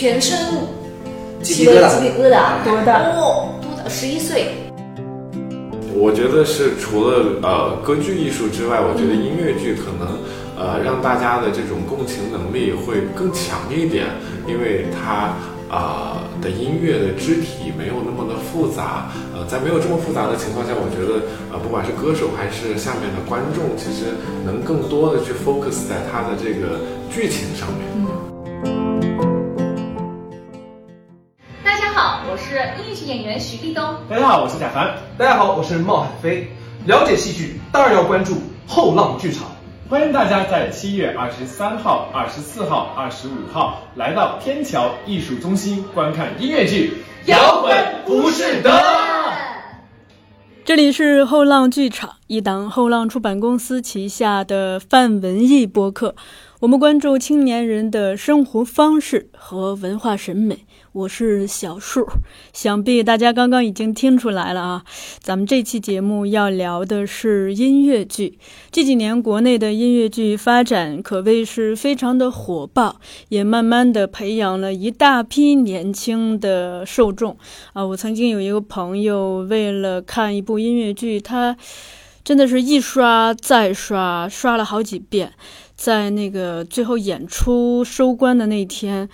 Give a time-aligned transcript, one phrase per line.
[0.00, 0.34] 全身
[1.42, 3.86] 鸡皮疙瘩鸡皮疙瘩，多大哦，多大？
[3.86, 4.46] 十一岁。
[5.92, 10.16] 我觉得是除了呃歌剧艺术之外，我觉得音乐剧可能
[10.56, 14.06] 呃让大家的这种共情能力会更强一点，
[14.48, 15.36] 因为它
[15.68, 24.16] 啊、的音乐的肢体没有那么的复杂，呃，在没有这么复杂的情况下，我觉得呃不管是歌手还是下面的观众，其实
[24.48, 26.80] 能更多的去 focus 在它的这个
[27.12, 27.84] 剧情上面。
[34.30, 36.48] 好，我是贾凡，大家好，我是冒海飞。
[36.86, 39.48] 了解戏剧，当然要关注后浪剧场。
[39.88, 48.70] 欢迎大家在七月二十三号、二十四号、二十五号来到天桥艺术中心观看音乐剧《摇滚不是德》。
[50.64, 56.14] 这里是后浪剧场，一档后浪出版公司旗下的泛文艺播客。
[56.60, 60.66] 我们关注青年人的生活方式和文化审美。
[60.92, 62.06] 我是小树，
[62.52, 64.84] 想必大家刚刚已经听出来了啊。
[65.20, 68.38] 咱们这期节目要聊的是音乐剧。
[68.70, 77.38] 这几年国内的音乐剧发展可谓是非常的火爆，也慢慢的培养了一大批年轻的受众
[77.72, 77.86] 啊。
[77.86, 81.56] 我曾经有一个朋友，为了看一部音乐剧，他
[82.22, 85.32] 真的是一刷再刷，刷了好几遍。
[85.80, 89.08] 在那个最后演出收官的那天，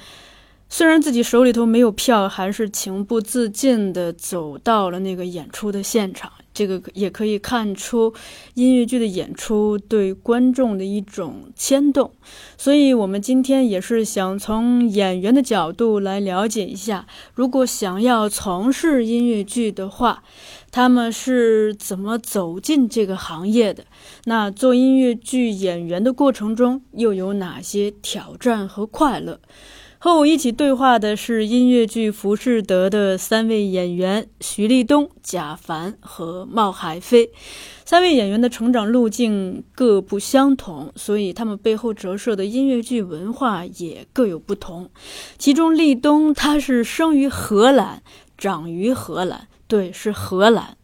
[0.68, 6.32] 虽然自己手里头没有票，还是情不自禁地走到了那个演出的现场。
[6.52, 8.14] 这个也可以看出
[8.54, 12.10] 音乐剧的演出对观众的一种牵动。
[12.56, 20.24] 所以，我们今天也是想从演员的角度来了解一下，如果想要从事音乐剧的话，
[20.76, 23.86] 他们是怎么走进这个行业的？
[24.26, 29.40] 那做音乐剧演员的过程中又有哪些挑战和快乐？
[29.98, 37.30] 和我一起对话的是音乐剧《浮士德》的三位演员徐立东、贾凡和冒海飞。
[37.86, 44.90] 三位演员的成长路径各不相同，所以他们背后折射的音乐剧文化也各有不同。
[45.38, 48.02] 其中，立东他是生于荷兰，
[48.36, 50.76] 长于荷兰，对，是荷兰，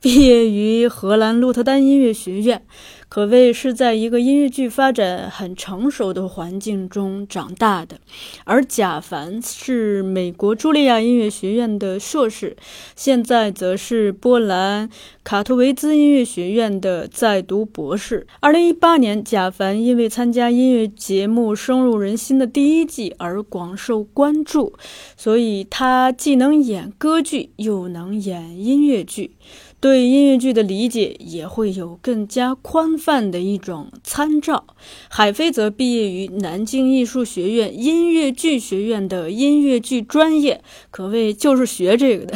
[0.00, 2.66] 毕业于荷兰鹿特丹音乐学院。
[3.16, 7.96] 可谓是在一个音乐剧发展很成熟的环境中长大的，
[8.44, 12.54] 而贾凡是美国茱莉亚音乐学院的硕士，
[12.94, 14.90] 现在则是波兰
[15.24, 18.26] 卡托维兹音乐学院的在读博士。
[18.40, 24.74] 二零一八年，贾凡因为参加音乐节目《深入人心》的第一季而广受关注，
[25.16, 29.30] 所以他既能演歌剧，又能演音乐剧。
[29.78, 34.64] 对音乐剧的理解也会有更加宽泛的一种参照。
[35.08, 42.34] 海飞则毕业于南京艺术学院音乐剧学院的音乐剧专业，可谓就是学这个的。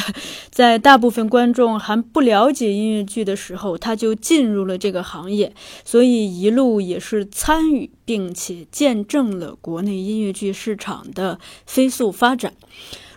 [0.50, 5.52] 在大部分观众还不了解音乐剧的时候，他就进入了这个行业，
[5.84, 12.52] 所以一路也是参与并且见证了国内音乐剧市场的飞速发展。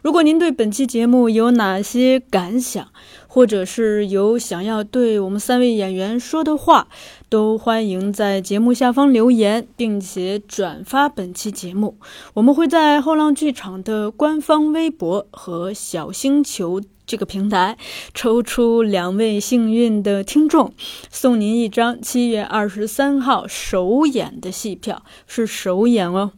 [0.02, 2.90] 如果您对本期节目有哪些感想，
[3.34, 6.88] 或者是有想要对我们三位演员说的话，
[7.30, 11.98] 都欢迎在节目下方留言，并且转发本期节目。
[12.36, 17.76] 我们会在后浪剧场的官方微博和小星球这个平台
[18.14, 20.72] 抽出两位幸运的听众，
[21.10, 26.34] 送您一张七月二十三号首演的戏票，是首演哦。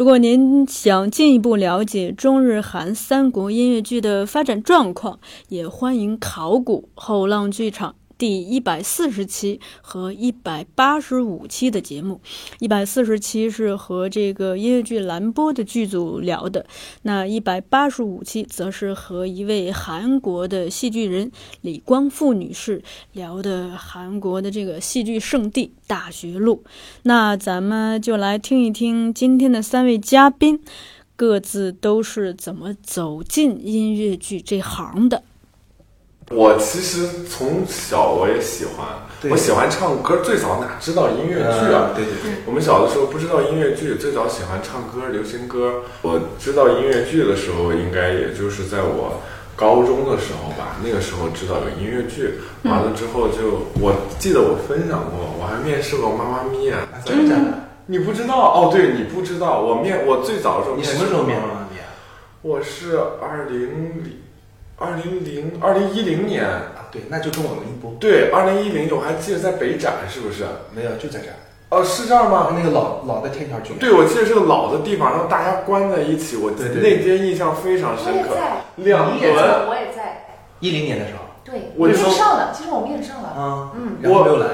[0.00, 5.20] 如果您想进一步了解中日韩三国音乐剧的发展状况，
[5.50, 12.20] 也欢迎考古后浪剧场第一百四十期和一百八十五期的节目。
[12.58, 16.66] 一百四十期是和这个音乐剧蓝波的剧组聊的，
[17.00, 21.32] 那一百八十五期则是和一位韩国的戏剧人
[21.62, 22.82] 李光富女士
[23.14, 26.62] 聊的韩国的这个戏剧圣地大学路。
[27.04, 30.60] 那咱们就来听一听今天的三位嘉宾
[31.16, 35.22] 各自都是怎么走进音乐剧这行的。
[36.30, 38.86] 我其实从小我也喜欢，
[39.28, 41.90] 我喜欢唱歌，最早哪知道音乐剧啊？
[41.94, 45.82] 对对对，我们小的时候不知道音乐剧，最早喜欢唱歌，流行歌。
[46.02, 49.20] 我知道音乐剧的时候，应该也就是在我
[49.56, 50.76] 高中的时候吧。
[50.84, 56.86] 那个时候知道有音乐剧，完了之后就，我记得我分享过，我还面试过《妈妈咪呀》。
[57.08, 57.34] 真的？
[57.86, 58.70] 你不知道哦？
[58.72, 61.90] 对，你不知道，我面我最早的时候你什么时候面试的妈咪啊？
[62.42, 63.62] 我是二零
[64.04, 64.22] 零
[64.80, 67.94] 二零零二零一零年，啊，对，那就跟我们一波。
[68.00, 70.46] 对，二零一零我还记得在北展，是不是？
[70.74, 71.36] 没有，就在这儿。
[71.68, 72.56] 哦，是这儿吗？
[72.56, 73.78] 那个老老的天桥剧院。
[73.78, 78.34] 对，我记得是个老的地方，然后大家关在一起，我对对那天印象非常深刻。
[78.76, 80.24] 两你也在，轮，我也在。
[80.60, 81.20] 一零年的时候。
[81.44, 83.28] 对，我就上了，其实我们也上了。
[83.28, 84.46] 啊，嗯，然后没有来。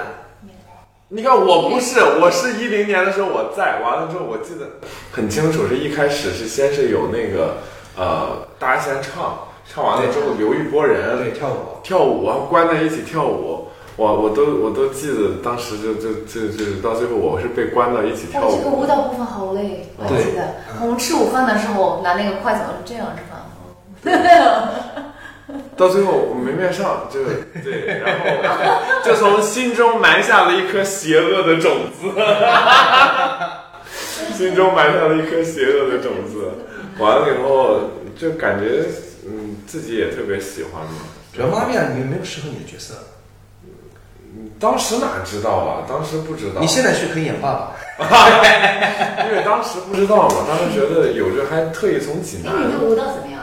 [1.09, 4.67] 你看我不是，我是一零年的时候我在，完了之后我记得
[5.13, 7.59] 很清楚，是一开始是先是有那个
[7.97, 9.39] 呃，大家先唱，
[9.73, 11.81] 唱完了之后留一波人对，跳舞。
[11.83, 13.67] 跳舞啊，关在一起跳舞。
[13.97, 18.81] 我我都我都记得当时就就就就是到最后我是被关到一起跳哦，这个舞。
[18.81, 20.55] 舞蹈部分好累，我记得。
[20.83, 23.47] 我们吃午饭的时候拿那个筷子是这样是吧？
[25.77, 27.23] 到最后我没面上，就
[27.63, 28.25] 对，然后
[29.05, 32.09] 就从心中埋下了一颗邪恶的种子，
[34.35, 36.51] 心中埋下了一颗邪恶的种子。
[36.99, 37.79] 完了以后
[38.19, 38.85] 就感觉
[39.29, 40.93] 嗯自己也特别喜欢嘛。
[41.33, 42.95] 主要妈咪啊，你没有适合你的角色。
[44.59, 45.85] 当时哪知道啊？
[45.89, 46.61] 当时不知道。
[46.61, 47.77] 你现在去可以演爸爸。
[49.29, 52.73] 因为当时不知道嘛，当时觉得有着还特意从济哎，南你。
[52.73, 53.43] 的舞蹈怎么样？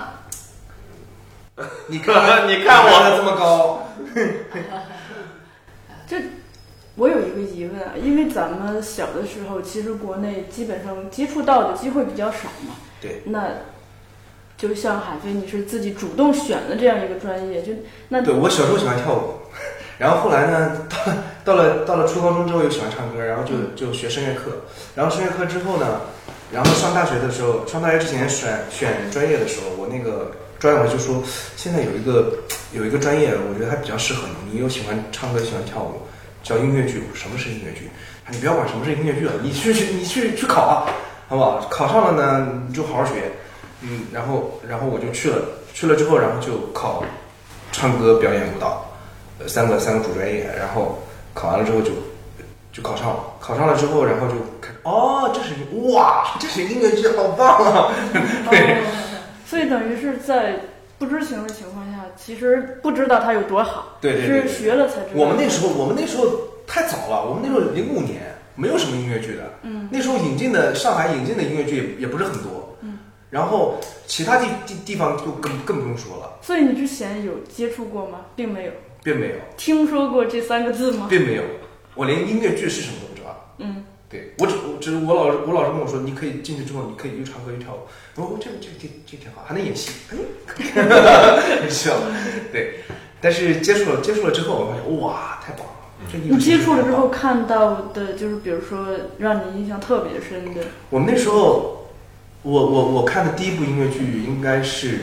[1.88, 3.90] 你看， 你看我的这么高，
[6.08, 6.18] 这
[6.96, 12.76] 我有一个疑问啊，因为咱们小的时候，其实国内基本上接触到的机会比较少嘛。
[13.02, 13.22] 对。
[13.26, 13.50] 那
[14.64, 17.74] 就像海飞，你是自己主动选的这样一个专业，就
[18.08, 19.34] 那对我小时候喜欢跳舞，
[19.98, 24.56] 然后后来呢，到到了到了初高中之后又喜欢唱歌，然后就就学声乐课，
[24.96, 26.00] 然后声乐课之后呢，
[26.50, 31.22] 然后上大学的时候，上大学之前选选专业的时候，我那个专业我就说，
[31.58, 32.34] 现在有一个
[32.72, 36.00] 有一个专业，我觉得还比较适合你，你又喜欢唱歌，喜欢跳舞，
[36.42, 37.04] 叫音乐剧。
[37.14, 37.90] 什么是音乐剧？
[38.24, 40.88] 啊你不要管什么是音乐剧了，你去去你去去考啊，
[41.28, 41.68] 好不好？
[41.70, 43.30] 考上了呢，你就好好学，
[43.84, 45.38] 嗯，然后然后我就去了，
[45.74, 47.04] 去了之后，然后就考
[47.72, 48.86] 唱歌、表演、舞蹈，
[49.40, 51.00] 呃，三个三个主专业，然后
[51.34, 51.92] 考完了之后就
[52.72, 55.54] 就考上了，考上了之后，然后就看，哦，这是
[55.92, 57.92] 哇，这是音乐剧，好棒啊！
[58.50, 58.82] 对，
[59.46, 60.56] 所以等于是在
[60.98, 65.12] 不知情的情况下，其实不知道它有多好，对对对对是学了才知道。
[65.16, 66.26] 我们那时候，我们那时候
[66.66, 68.22] 太早了，我们那时候零五年
[68.56, 72.63] 没有什么音乐剧的，嗯，那时候引进的上海引进的音乐剧也也不是很多，嗯，
[73.34, 78.28] 然后其他地地地方就更更不用说了，所以你之前有接触过吗？
[78.36, 78.72] 并没有。
[79.04, 81.08] 并没有，听说过这三个字吗？
[81.10, 81.44] 并没有，
[81.96, 83.56] 我连音乐剧是什么都不知道。
[83.58, 87.80] 嗯，对我只我只是我老师我老师跟我说，你可以进去之后，你可以又唱歌又跳舞。
[88.16, 89.92] 我说这个这个这这挺好，还能演戏，
[90.76, 91.96] 哎，笑。
[92.54, 92.76] 对，
[93.20, 95.74] 但是接触了接触了之后，我发现哇，太棒了！
[96.10, 98.88] 这你接触了之后看到的，就是比如说
[99.18, 101.83] 让你印象特别深的，我们那时候，
[102.44, 105.00] 我我我看的第一部音乐剧应该是，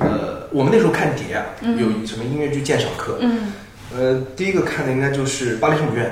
[0.00, 3.52] 呃，我们那时候看碟啊，嗯有什么音乐剧鉴赏课，嗯，
[3.94, 6.10] 呃，第一个看的应该就是巴黎圣母院，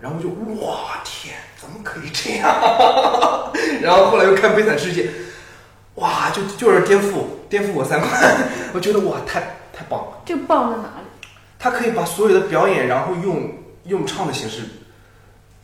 [0.00, 0.28] 然后就
[0.60, 2.52] 哇天，怎么可以这样？
[3.80, 5.08] 然后后来又看悲惨世界，
[5.94, 8.10] 哇，就就是颠覆颠覆我三观，
[8.74, 9.40] 我觉得哇太
[9.72, 11.28] 太棒了，这棒在哪里？
[11.60, 13.52] 他可以把所有的表演，然后用
[13.84, 14.62] 用唱的形式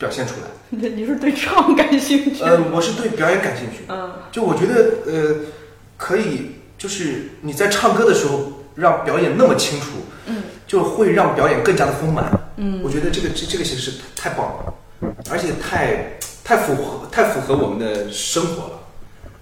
[0.03, 0.47] 表现出来。
[0.69, 2.43] 你你是对唱感兴趣？
[2.43, 4.11] 呃，我是对表演感兴趣，嗯。
[4.33, 5.35] 就我觉得呃，
[5.95, 9.85] 可以就是你在唱歌的时候让表演那么清楚，
[10.25, 12.25] 嗯，就会让表演更加的丰满。
[12.57, 12.81] 嗯。
[12.83, 14.73] 我觉得这个这这个形式太棒了，
[15.31, 18.79] 而且太太符合太符合我们的生活了，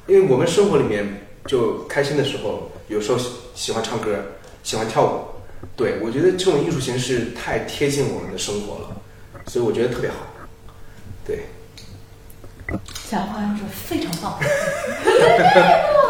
[0.06, 4.16] 因为我们生活里面就开心的时候，有时候喜喜欢唱歌，
[4.64, 5.16] 喜欢跳舞，
[5.76, 8.88] 对我觉得这种艺术形式太贴近我们的生活了，
[9.48, 10.18] 所以我觉得特别好，
[11.26, 11.46] 对。
[13.10, 14.40] 讲话是非常棒。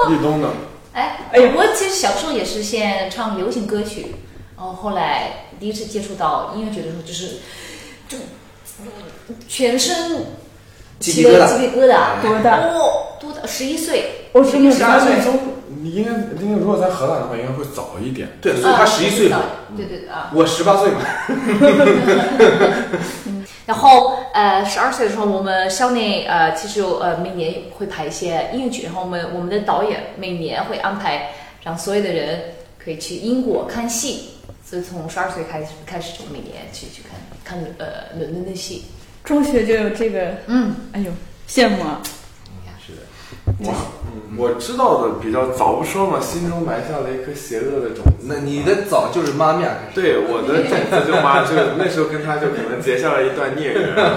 [0.10, 0.50] 立冬呢？
[0.94, 4.16] 哎，哎我其实小时候也是先唱流行歌曲，
[4.56, 7.38] 然后后来第一次接触到音乐剧的时候，就是
[8.08, 8.18] 就
[8.82, 10.26] 嗯全身
[11.00, 11.58] 起了鸡皮疙瘩。
[11.58, 12.58] 鸡皮疙瘩，多大？
[12.68, 13.48] 哦，多大？
[13.48, 15.16] 十一岁，我真的十二岁。
[15.82, 18.28] 你应该应该如果在河南的话，应该会早一点。
[18.40, 19.30] 对，所以他十一岁。
[19.30, 19.40] 嘛，
[19.76, 20.30] 对对对啊。
[20.36, 20.92] 我十八岁。
[20.92, 21.00] 嘛。
[23.72, 31.30] 然后呃，十二岁的时候，我们校内呃，其实有呃每年会排一些音乐剧，然后我们我们的导演每年会安排
[31.64, 32.42] 让所有的人
[32.78, 34.32] 可以去英国看戏，
[34.66, 38.84] 所以从十二岁开始开始就每年去去看看呃伦敦的戏。
[39.24, 41.10] 中学就有这个，嗯，哎呦，
[41.48, 42.02] 羡慕啊！
[42.86, 43.02] 是的，
[43.60, 44.01] 我嗯
[44.42, 48.26] 我知道的比较早不说嘛，心中埋下了一颗邪恶的种子。
[48.26, 53.96] 那你的早就是妈咪啊，对我的种子就妈就那时候跟他就可能结下了一段孽缘。
[53.96, 54.10] 完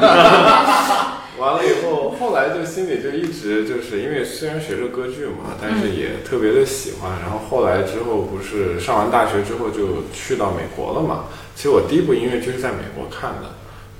[1.36, 7.10] 完了以后，后来就心里就一直就是因为虽然学着歌剧嘛，但是也特别的喜欢。
[7.20, 11.24] 然后后来之后不是上完大学之后就去到美国了嘛。
[11.54, 13.50] 其实我第一部音乐剧是在美国看的，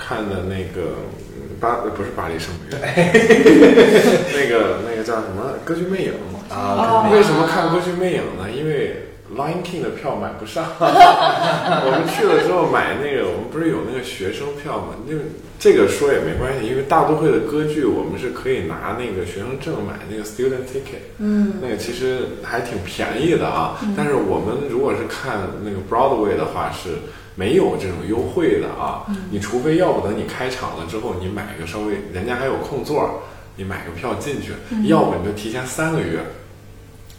[0.07, 0.91] 看的那个
[1.35, 2.79] 嗯巴不是巴黎圣母院，
[4.37, 6.13] 那个那个叫什么歌剧魅影
[6.51, 8.51] 啊，为什么看歌剧魅影呢？
[8.55, 14.95] 因为 Lion King 的票买不上， 我们去了之后买那个，我们不是有那个学生票吗？
[15.09, 15.15] 那
[15.59, 23.81] 这个说也没关系，因为大都会的歌剧我们是可以拿那个学生证买那个 student ticket，嗯，那个其实还挺便宜的啊。
[23.97, 26.91] 但是我们如果是看那个 Broadway 的话是。
[27.35, 33.23] 没有这种优惠的啊，你除非要不等你开场了之后，你买个稍微人家还有空座，
[33.57, 34.53] 你买个票进去，
[34.89, 36.21] 要不你就提前三个月。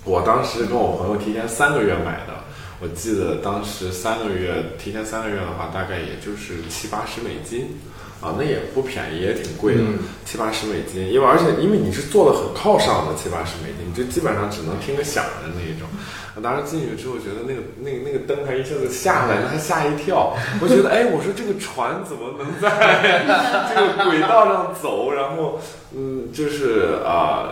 [0.05, 2.45] 我当时跟我朋友提前三个月买的，
[2.79, 7.75] 我记得当时三个月提前三个月的话，大概也就是七八十美金，
[8.21, 9.81] 啊，那也不便宜，也挺贵的，
[10.23, 11.11] 七八十美金。
[11.11, 15.89] 因为而且因为你是坐的很靠上的，七八十美金，你就基本上只能听个响的那一种。
[16.35, 20.35] 我当时进去之后，觉得那个那个那个灯还一下子下来了，还吓一跳。
[20.61, 23.23] 我觉得，哎，我说这个船怎么能在
[23.73, 25.11] 这个轨道上走？
[25.13, 25.61] 然后，
[25.95, 27.51] 嗯，就是啊，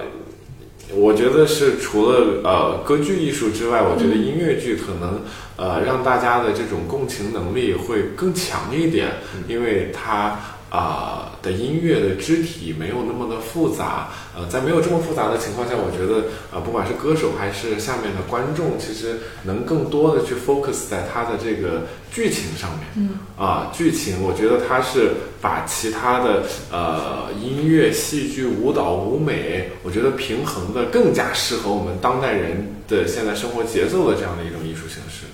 [0.94, 5.22] 我觉得是除了呃歌剧艺术之外，我觉得音乐剧可能
[5.56, 9.08] 呃让大家的这种共情能力会更强一点，
[9.48, 10.38] 因为它。
[10.74, 22.88] 啊的音乐的肢体没有那么的复杂，呃，在没有这么复杂的情况下，我觉得呃，不管是歌手还是下面的观众，其实能更多的去 focus 在它的这个剧情上面。
[22.96, 35.27] 嗯，啊，剧情，我觉得它是把其他的呃音乐、戏剧、舞蹈、舞美，我觉得平衡的更加适合我们当代人的现在生活节奏的这样的一种艺术形式。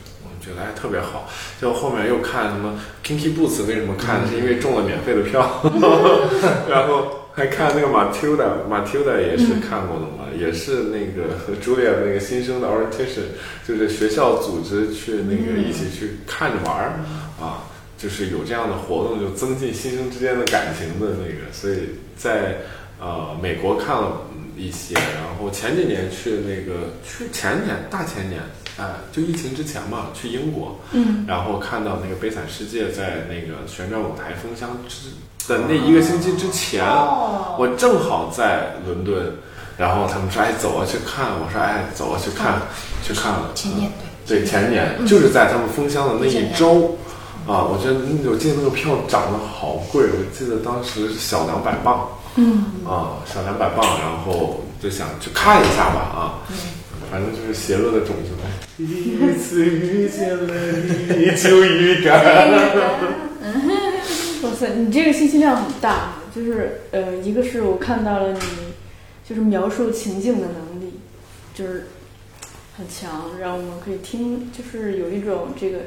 [0.49, 1.29] 觉得还特别好，
[1.61, 4.27] 就后面又看什么 Kinky Boots，为什么看？
[4.27, 5.61] 是因为中了免费的票，
[6.67, 13.29] 然后还看那个 Matilda，Matilda 也是看过的嘛，也是那个 Julia 那个新生的 orientation，
[13.67, 16.99] 就是学校组织去那个一起去看着玩儿
[17.39, 17.63] 啊，
[17.97, 22.57] 就是有这样的活动，就增进新生之间的感情的那个，所以在
[22.99, 24.21] 呃美国看了
[24.57, 28.41] 一些，然后前几年去那个去前年大前年。
[28.79, 35.09] 哎，就疫情之前嘛，去英国，嗯，然后看到那个《悲惨世界》在那个旋转舞台封箱之
[35.47, 36.85] 的那一个星期之前，
[37.57, 39.33] 我正好在伦敦，
[39.77, 42.61] 然后他们说：“哎，走啊，去看。”我说：“哎，走啊，去看，
[43.03, 43.91] 去看了。”前年
[44.27, 46.95] 对，对前年就是在他们封箱的那一周，
[47.47, 47.99] 啊，我觉得
[48.31, 56.21] 我记得那个票涨得好贵，我记得当时是小两百磅，嗯，啊，小两百磅，然后就想去看一下吧，啊。
[57.09, 58.43] 反正就是邪恶的种子呗。
[58.77, 60.53] 一次遇见了
[61.09, 62.51] 你就预感。
[64.43, 68.39] 哇塞，你这个信息量很大，就是呃，一个是我看到了你，
[69.27, 70.93] 就是描述情境的能力，
[71.53, 71.87] 就是
[72.77, 75.79] 很强，让我们可以听，就是有一种这个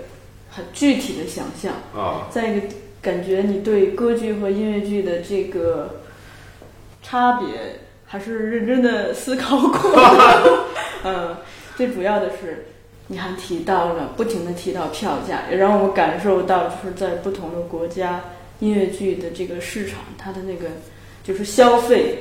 [0.51, 2.29] 很具体的想象啊。
[2.31, 2.67] 再一个，
[3.01, 6.01] 感觉你对歌剧和音乐剧的这个
[7.03, 7.47] 差别。
[8.05, 9.71] 还是认真的思考过，
[11.05, 11.37] 嗯，
[11.77, 12.67] 最主要的是，
[13.09, 18.21] 你还提到了不停的提到票价，也让我感受到就是在不同的国家
[18.61, 20.67] 音乐剧的这个市场，它的那个
[21.25, 22.19] 就是消费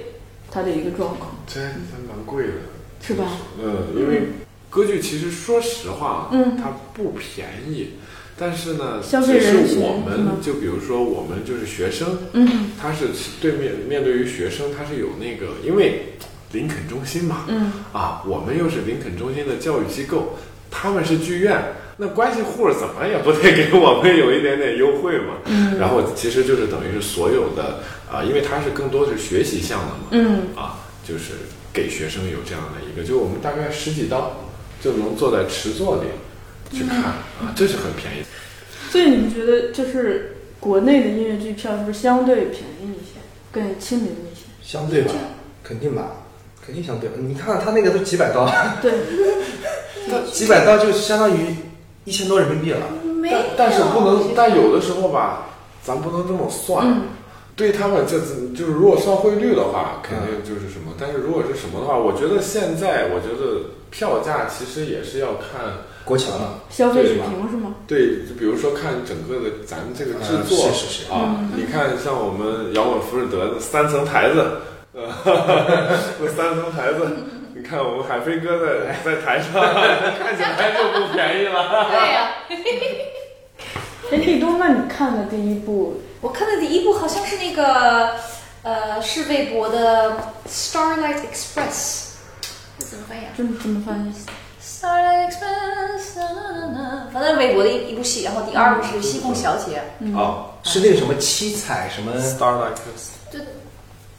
[0.51, 2.53] 它的一个状况，真真蛮贵的，
[3.01, 3.25] 是吧？
[3.61, 4.23] 嗯，因为
[4.69, 7.91] 歌剧其实说实话，嗯，它不便宜。
[8.37, 9.09] 但是呢，其
[9.39, 13.09] 实我们就比如说，我们就是学生，嗯，他是
[13.39, 16.05] 对面面对于学生，他是有那个，因为
[16.51, 20.37] 林肯中心嘛，嗯，啊，我们又是林肯中心的教育机构，
[20.69, 21.61] 他们是剧院，
[21.97, 27.79] 那关系户怎么也不得给我们有一点点优惠嘛，嗯，然后其实就是等于是所有的
[28.11, 31.33] 啊，因为它是更多的是学习项的嘛，嗯，啊，就是
[31.71, 34.31] 给学生有这样的一个，就我们大概十几刀
[34.81, 36.09] 就能坐在池座里。
[36.73, 38.23] 去看啊，这是很便宜。
[38.89, 43.19] 所以你们觉得，就是国内的音乐剧票是不是相对便宜一些，
[43.51, 44.45] 更亲民一些？
[44.63, 45.11] 相对吧，
[45.61, 46.20] 肯定吧，
[46.65, 47.09] 肯定相对。
[47.17, 48.49] 你看他那个都几百刀，
[48.81, 48.91] 对，
[50.31, 51.55] 几百刀就相当于
[52.05, 52.87] 一千多人民币了。
[53.29, 55.47] 但但是不能，但有的时候吧，
[55.83, 57.01] 咱不能这么算。
[57.55, 60.93] 对他们，就是就是如果算汇率的话，肯定就是什么。
[60.99, 65.85] 但是如果是什么的话，我觉得现在，我觉得票价其实也是要看。
[66.03, 66.31] 国强
[66.71, 67.75] 消费水平是吗？
[67.85, 70.65] 对，就比如说看整个的咱们这个制作
[71.13, 74.43] 啊，你看像我们摇滚福士德的三层台子，
[74.93, 75.07] 呃，
[76.19, 77.07] 那三层台子，
[77.55, 79.53] 你看我们海飞哥在在台上，
[80.19, 81.87] 看起来就不便宜了。
[81.89, 82.31] 对呀。
[84.11, 86.01] 哎，立冬，那你看的第一部？
[86.19, 88.15] 我看的第一部好像是那个，
[88.63, 90.17] 呃，是微博的
[90.49, 92.09] Starlight Express，
[92.77, 94.13] 这怎么翻译啊这么怎么翻译
[94.61, 96.19] ？？Starlight Express，
[97.13, 99.81] 反正微博的一一部戏，然后第二部是《西凤小姐》，
[100.17, 102.75] 哦，是那个什么七彩什么 Starlight
[103.31, 103.41] 对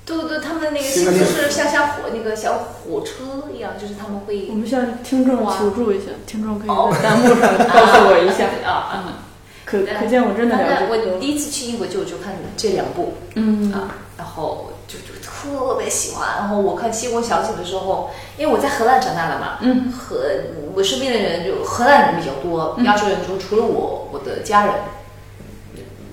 [0.04, 2.54] 对对，他们的那个就是像像火那个小
[2.85, 8.47] 火车一样，就是他们会我们向听众哇求助一下，听众可以哦在弹幕上告诉我一下。
[8.68, 9.18] 啊啊。
[9.64, 16.28] 可可见我真的了解我第一次去英国就就看这两部，嗯啊，然后就就特别喜欢。
[16.37, 20.26] 然后我看《西国小姐》的时候，因为我在荷兰长大的嘛，嗯，荷
[20.75, 24.75] 我身边的人就荷兰人比较多，亚洲人就除了我，我的家人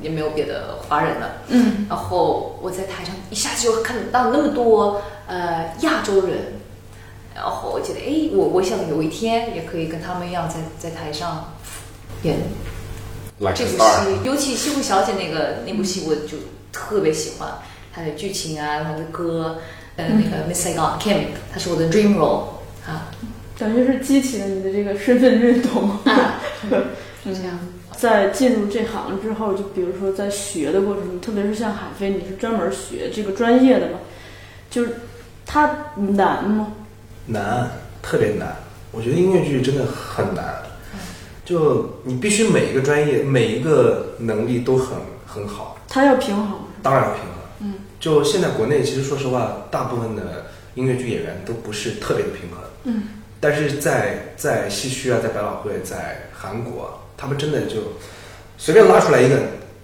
[0.02, 1.32] 也也没有别的华人了。
[1.48, 6.38] 嗯，然后我在台上一下子就看到那么多呃亚洲人，
[7.36, 11.54] 然后我觉得哎，我我想有一天也可以跟他们一样在在台上
[12.24, 12.38] 演
[13.38, 16.38] Like 这部戏，尤其《西湖小姐》那个那部戏，我就
[16.72, 17.50] 特别喜欢
[17.94, 19.60] 它的剧情啊，它的歌，
[19.96, 22.44] 呃，那个 Miss Saigon Kim，她是我的 dream role
[22.86, 23.12] 啊。
[23.58, 25.90] 等于是激起了你的这个身份认同。
[26.06, 26.40] 啊，
[27.24, 27.60] 是这样。
[28.00, 34.00] 在进入这行之后，就比如说在学的过程中，特别是像海飞，你是专门学这个专业的嘛，
[34.70, 34.96] 就是
[35.46, 36.74] 它难吗？
[37.26, 37.70] 难，
[38.02, 38.56] 特别难。
[38.92, 40.64] 我觉得音乐剧真的很难，
[41.44, 46.62] 就你必须每一个专业、每一个能力都很很好，它要平衡。
[46.82, 47.34] 当然要平衡。
[47.60, 52.60] 嗯，就现在国内，其实说实话，大部分的音乐剧演员都不是特别的平衡。
[52.86, 53.04] 嗯，
[53.42, 57.76] 但是在在西区啊，在百老汇，在韩国，他们真的就
[58.58, 59.38] 随便拉出来一个，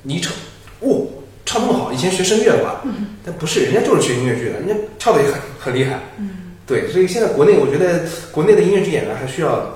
[0.04, 0.32] 你唱，
[0.80, 1.06] 哦，
[1.46, 2.82] 唱那么好，以前学声乐的吧？
[2.86, 6.00] 嗯，但不是，人家就是学音乐剧的，人家跳的也很很厉害。
[6.18, 9.74] 嗯，对，所以现在国内，我觉得国内的音乐剧演员还需要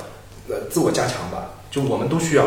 [0.48, 2.46] 呃自我加强吧，就我们都需要，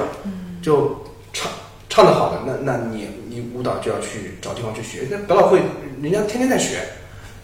[0.63, 1.53] 就唱
[1.91, 5.61] 唱的好的，那那你你舞蹈就要去找地方去学，那百老汇
[6.01, 6.79] 人家天天在学，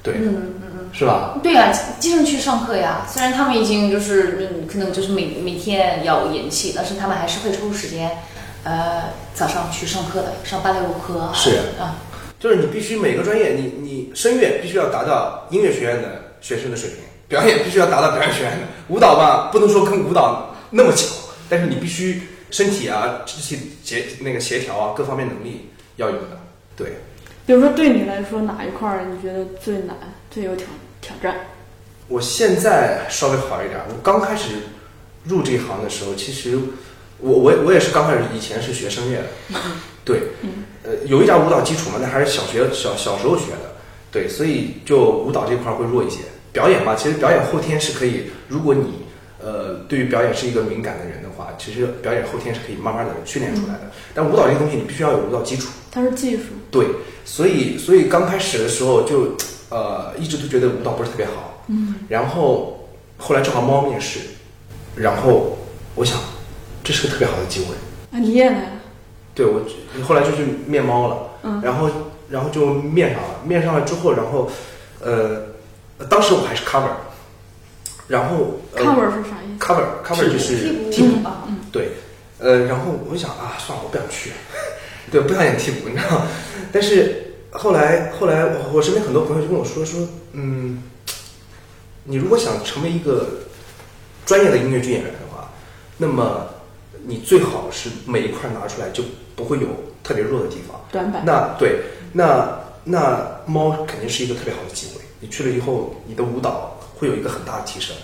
[0.03, 0.15] 对，
[0.93, 1.39] 是吧？
[1.43, 3.07] 对呀、经常去上课呀。
[3.09, 8.11] 虽然他们已经就是嗯，可能就是每每天要演戏，但是他们还是会抽出时间，
[8.65, 11.33] 呃，早上去上课的，上芭蕾舞课啊。
[11.35, 11.97] 是啊，
[12.39, 16.99] 就是你必须每个专业，你你声乐必须要达到音乐学院的学生的水平，
[17.29, 21.15] 表演必须要达到表演学院的，舞蹈吧不能说跟舞蹈那么巧，
[21.49, 26.39] 但是你必须身体啊、肢体协那个协调啊各方面能力要有的，
[26.77, 26.99] 对。
[27.47, 29.97] 比如说对你来说，哪一块儿你觉得最难、
[30.31, 30.67] 最有挑
[31.01, 31.35] 挑战？
[32.09, 33.79] 我现在稍微好一点。
[33.89, 34.55] 我刚开始
[35.25, 36.59] 入这一行的时候，其实
[37.19, 39.61] 我我我也是刚开始，以前是学声乐的，
[40.05, 40.23] 对，
[40.85, 43.77] 呃，有一点舞蹈基础嘛，那还是小学小小时候学的，
[44.11, 46.21] 对，所以就舞蹈这块会弱一些。
[46.51, 49.05] 表演嘛，其实表演后天是可以，如果你
[49.39, 53.91] 呃对于表演是一个敏感的人的话，其实表演后天是可以慢慢的训练出来的。
[54.15, 55.69] 但舞蹈这个东西，你必须要有舞蹈基础。
[55.91, 56.45] 它是技术。
[56.71, 56.87] 对，
[57.25, 59.37] 所以所以刚开始的时候就
[59.71, 64.21] 呃一直都觉得舞蹈不是特别好，嗯，然后后来正好猫面试，
[64.95, 65.57] 然后
[65.95, 66.19] 我想
[66.83, 67.75] 这是个特别好的机会，
[68.17, 68.71] 啊，你也来了。
[69.35, 69.61] 对我
[70.05, 71.89] 后来就去面猫了，嗯然后
[72.29, 74.51] 然后就面上了，面上了之后，然后
[75.01, 75.43] 呃
[76.09, 76.91] 当时我还是 cover，
[78.09, 81.91] 然后、呃、cover 是啥意思？cover cover 就是替补替补啊，对，
[82.39, 84.31] 呃，然后我想啊，算了，我不想去，
[85.13, 86.27] 对，不想演替补，你知道吗？
[86.73, 90.83] 但是后来后来我我身边很多朋友就跟我说说，嗯，
[92.05, 93.27] 你如果想成为一个
[94.27, 95.51] 专业的音乐剧演员的话，
[95.97, 96.47] 那么
[97.07, 99.03] 你最好是每一块拿出来就
[99.35, 99.67] 不会有
[100.03, 100.79] 特别弱的地方。
[100.93, 101.25] 短板。
[101.25, 101.81] 那对，
[102.13, 105.01] 那那猫肯定是一个特别好的机会。
[105.21, 107.97] 你去了以后，你的舞蹈会有一个很大的提升。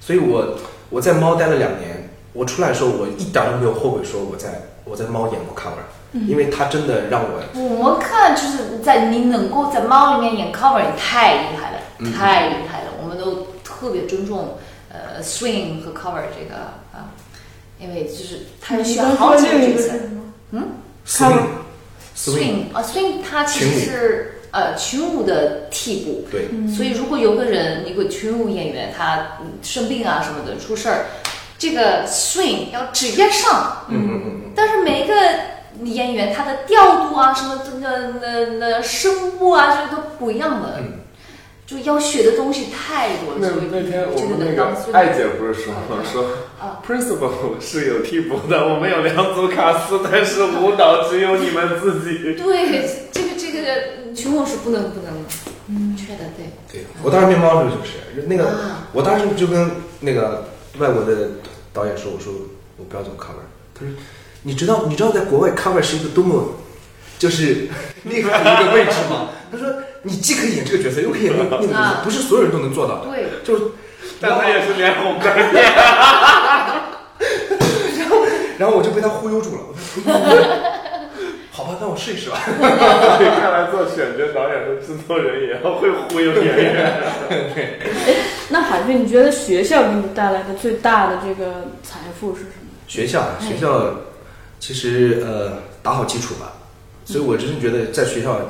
[0.00, 0.56] 所以我
[0.90, 12.12] 我在猫待了两年，我出来的时候，我一点都没有后悔说我在我在猫演过 cover，、因为他真的让我我们看就是在你能够在猫里面演 cover，你太厉害了，嗯。
[12.12, 14.58] 太厉害了，我们都特别尊重
[14.90, 16.54] 呃 swing 和 cover 这个
[16.92, 17.10] 啊，
[17.78, 19.88] 因为就是他是需要好几个角色。
[19.88, 20.22] 个是什么？
[20.50, 20.68] 嗯
[21.06, 21.42] swing
[22.14, 31.06] swing 啊 swing 它其实是呃群舞的替补，对，所以如果有个人一个群舞演员他嗯生病啊什么的出事儿，
[31.58, 35.14] 这个 swing 要直接上，嗯嗯嗯但是每一个
[35.84, 40.98] 演员他的调度啊，什么这个那那声部啊，这都不一样的，嗯。
[41.64, 43.38] 就要学的东西太多了。
[43.40, 46.24] 那那天我们那个艾姐不是说嗯说
[46.60, 46.82] 啊。
[46.86, 52.34] Principal 是有替补的，我们有两组卡司，但是舞蹈只有你们自己。
[52.36, 56.50] 对这个这个群舞是不能不能缺的，对。
[56.70, 60.44] 对，我当时面包的时候就是那个啊，我当时就跟那个
[60.78, 61.30] 外国的
[61.72, 62.34] 导演说，我说
[62.76, 63.94] 我不要做 cover，他说
[64.42, 66.56] 你知道你知道在国外 cover 是一个多么
[67.18, 67.68] 就是
[68.04, 69.28] 厉害的一个位置吗。
[69.52, 69.66] 他说
[70.02, 73.10] 你既可以演这个角色，又可以演那个角色啊，不是所有人都能做到的。
[73.10, 73.72] 对，就
[74.20, 75.26] 但他也是脸红的，
[77.98, 78.16] 然后
[78.58, 79.60] 然后我就被他忽悠住了。
[81.54, 82.38] 好吧，那我试一试吧。
[82.40, 87.02] 看来做选角导演和制作人也要会忽悠演员。
[88.48, 92.70] 那海飞，你觉得学校给你带来的最大的这个财富是什么？
[92.88, 93.94] 学校，学校
[94.62, 96.52] 其实呃打好基础吧，
[97.04, 98.40] 所以我真是觉得在学校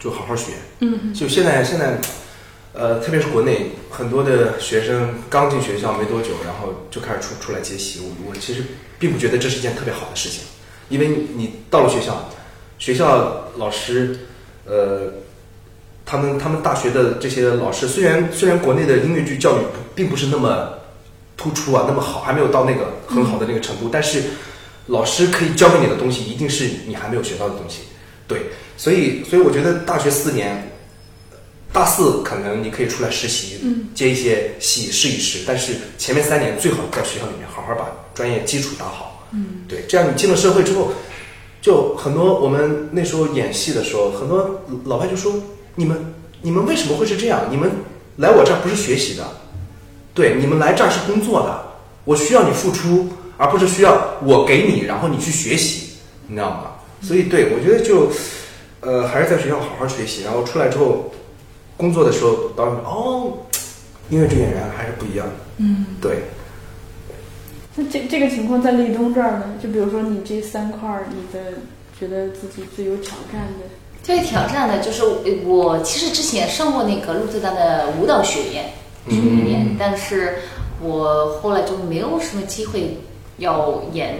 [0.00, 0.54] 就好好学。
[0.80, 2.00] 嗯，就现在现在，
[2.72, 8.00] 呃，特别是国内很多的学生刚进学校没多久，然后就开始出出来接戏。
[8.02, 8.64] 我我其实
[8.98, 10.42] 并不觉得这是一件特别好的事情，
[10.88, 12.28] 因为你你到了学校，
[12.76, 14.18] 学校老师，
[14.66, 15.12] 呃，
[16.04, 20.70] 他们他们大学的这些老师，虽然虽然国内的音乐剧教育不并不是那么
[21.36, 24.24] 突出啊，那么好，还没有到那个很好的那个程度，但是
[24.86, 27.80] 老师可以教给你的东西，一定是你还没有学到的东西。
[28.26, 28.42] 对，
[28.76, 30.70] 所以所以我觉得大学四年，
[31.72, 33.60] 大四可能你可以出来实习，
[33.94, 39.28] 接一些戏试一试，但是前面三年最好在学校里面好好把专业基础打好。
[39.32, 40.92] 嗯，对，这样你进了社会之后，
[41.60, 45.32] 就很多我们那时候演戏的时候，很多老外就说
[45.76, 47.46] ：“你们你们为什么会是这样？
[47.50, 47.70] 你们
[48.16, 49.24] 来我这儿不是学习的，
[50.14, 51.62] 对，你们来这儿是工作的，
[52.04, 53.08] 我需要你付出，
[53.40, 55.94] 而不是需要我给你，然后你去学习，
[56.26, 56.72] 你知道吗？
[57.00, 58.10] 所以对我觉得就，
[58.80, 61.10] 呃，还是在学校好好学习，然后出来之后，
[61.74, 63.32] 工作的时候，导演说哦，
[64.10, 66.24] 音乐剧演员还是不一样的，嗯，对，
[67.74, 69.44] 那这这个情况在立冬这儿呢？
[69.62, 71.54] 就比如说你这三块儿，你的
[71.98, 73.64] 觉得自己最有挑战的，
[74.02, 78.66] 最挑战的就是呃我其实之前上过那个鹿特丹的舞蹈学院
[79.08, 79.16] 学
[79.50, 80.34] 院，但是
[80.82, 82.98] 我后来就没有什么机会
[83.40, 84.14] 要演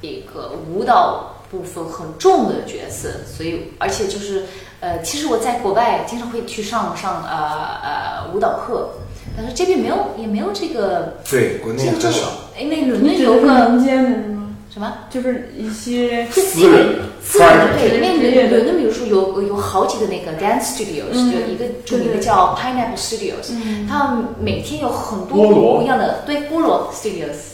[0.00, 4.44] 一个舞蹈部分很重的角色，所以而且就是
[4.80, 8.88] 呃，其实我在国外经常会去上上呃呃舞蹈课，
[9.36, 14.38] 但是这边没有也没有这个对，国内这个这个很少，，因为伦敦有个民间的吗？
[14.72, 14.90] 什么？
[15.10, 18.00] 就是一些私人私人的对，因
[18.34, 23.86] 为伦敦比如说有有好几个那个 dance studios，、嗯就一个著名的叫 Pineapple Studios，、嗯。
[23.86, 27.51] 他每天有很多不一样的对菠萝 studios，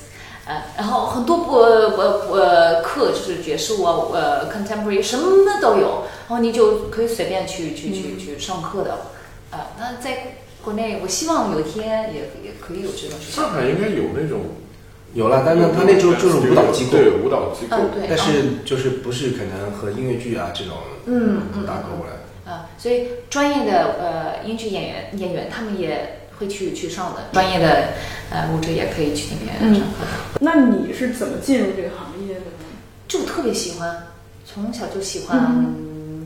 [0.49, 8.99] 呃，然后很多不呃呃课就是爵士舞啊，呃 contemporary 什么都有，然后你就可以随便去去去去上课的，
[9.51, 13.53] 呃，那在国内，我希望有一天也也可以有这种学校上。
[13.53, 14.41] 海应该有那种，
[15.13, 22.15] 有了，但是他那就就是舞蹈机构，对舞蹈机构，嗯，对，但是就是不是可能和音乐剧啊这种嗯嗯搭钩了。
[22.51, 27.89] 啊，所以专业的呃音剧演员演员他们也会去去上的，专业的
[28.31, 30.07] 呃舞者也可以去那边上课。
[30.41, 32.47] 那你是怎么进入这个行业的呢？
[33.07, 34.07] 就特别喜欢，
[34.45, 35.75] 从小就喜欢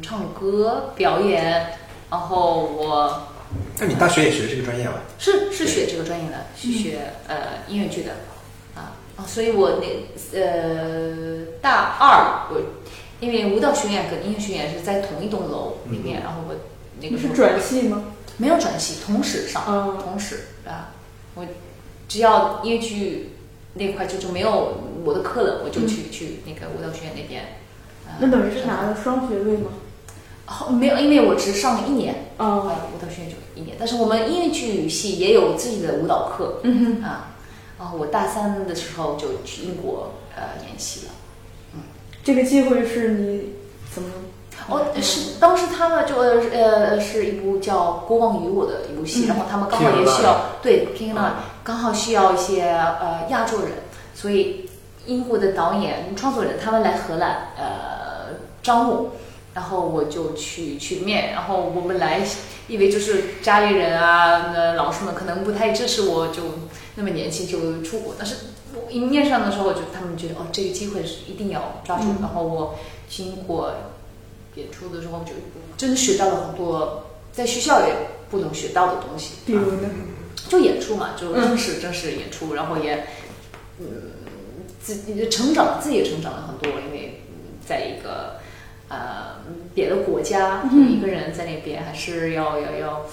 [0.02, 1.66] 唱歌表演，
[2.10, 3.28] 然后我
[3.78, 4.94] 那你大学也学这个专业吧？
[5.18, 6.98] 是是学这个专业的，是学
[7.28, 7.36] 呃
[7.68, 8.10] 音乐剧的，
[8.74, 12.60] 啊啊，所以我那呃大二我
[13.20, 16.54] 因为舞蹈学院跟音乐学院是在同一栋楼里面，然后我
[17.00, 18.02] 那个你是转系吗？
[18.38, 20.90] 没有转系，同时上，嗯同时啊，
[21.34, 21.46] 我
[22.08, 23.30] 只要音乐剧
[23.74, 27.42] 那块就就没有我的课了，我就去、去那个舞蹈学院那边。
[28.06, 29.70] 呃那等于是拿了双学位吗？
[30.44, 37.36] 后没有，因为我只上了一年，啊，呃，舞蹈学院就一年，但是我们音乐剧系也有自己的舞蹈课，嗯哼，啊，
[37.78, 41.12] 然后我大三的时候就去英国呃演戏了。
[42.24, 43.54] 这个机会是你
[43.92, 44.10] 怎么？
[44.68, 51.32] 哦，是当时他们就呃呃是一部叫《国王与我》的一部戏，嗯然后他们刚好也需要对 King Line
[51.64, 53.70] 刚好需要一些呃亚洲人，
[54.14, 54.70] 所以
[55.06, 59.10] 英国的导演创作人他们来荷兰呃招募，
[59.52, 62.20] 然后我就去去面，然后我们来
[62.68, 66.42] 以为就是家里人啊，那老师们可能不太支持我，就
[66.94, 68.36] 那么年轻就出国，但是
[68.74, 72.76] 我一面上的时候就他们觉得哦这个机会是一定要抓住，然后我
[73.08, 73.72] 去英国。
[74.54, 75.32] 演出的时候，就
[75.76, 77.94] 真的学到了很多在学校也
[78.30, 79.34] 不能学到的东西。
[79.46, 79.88] 比如呢？
[80.48, 83.06] 就演出嘛，就正式正式演出，然后也
[83.78, 83.86] 嗯
[84.82, 88.36] 自己的成长，自己也成长了很多，因为嗯在一个
[88.88, 89.36] 呃
[89.74, 93.06] 别的国家，就一个人在那边，还是要要要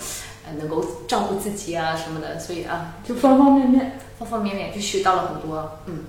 [0.45, 3.99] 呃能够照顾自己啊什么的，所以啊就方方面面。
[4.19, 5.99] 方方面面就学到了很多，嗯。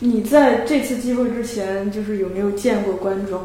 [0.00, 3.40] 你在这次机会之前，就是有没有见过观众？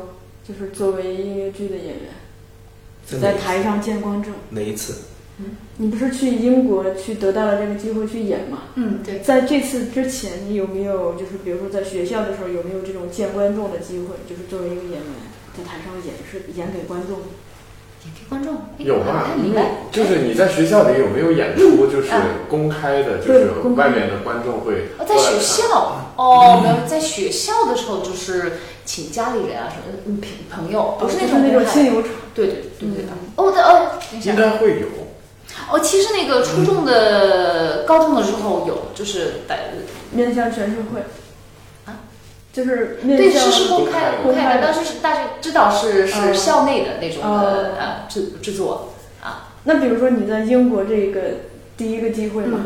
[0.48, 4.34] 就是作为音乐剧的演员，在台上见观众。
[4.50, 4.94] 哪一次？
[5.40, 8.64] 嗯你不是去英国去得到了这个机会去演吗？
[8.76, 9.20] 嗯，对。
[9.20, 14.16] 在这次之前，你有没有就是比如说在学校的时候有没有这种见观众的机会？
[14.30, 15.02] 就是作为一个演员
[15.58, 17.18] 在台上演是演给观众。
[18.04, 19.28] 演给观众有吧？
[19.28, 19.88] 太明白。
[19.92, 21.88] 就是你在学校里有没有演出？
[21.88, 22.10] 就是
[22.50, 24.90] 公开的，就是外面的观众会。
[25.06, 28.54] 在学校哦，没有，在学校的时候就是
[28.86, 32.12] 请家里人啊什么朋朋友，不是那种那种亲友场。
[32.34, 33.12] 对对对对的。
[33.36, 33.92] 哦的哦，
[34.24, 34.88] 应该会有。
[35.70, 39.74] 哦，其实那个初中的、高中的时候有，就是在
[40.12, 41.02] 面向全社会。
[42.54, 49.54] 就是对，是是公开公开的，当时是大学知道是是校内的那种的呃制制作啊。
[49.64, 51.22] 那比如说你在英国这个
[51.78, 52.60] 第一个机会嘛，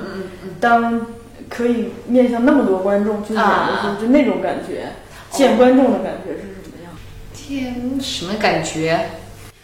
[0.60, 1.06] 当
[1.50, 4.94] 可以面向那么多观众去演的时候，就那种感觉，
[5.30, 6.92] 见观众的感觉是什么样？
[7.32, 9.10] 天什么感觉？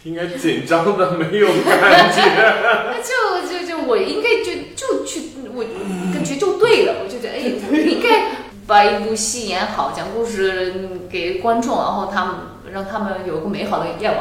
[0.04, 2.22] 应该紧张的没有感觉。
[2.92, 5.64] 那就就就我应该就就去我
[6.14, 8.41] 感觉就对了，我就觉得哎应该。
[8.68, 12.36] 把一部戏演好，讲故事给观众，然后他们
[12.72, 14.20] 让他们有个美好的夜晚。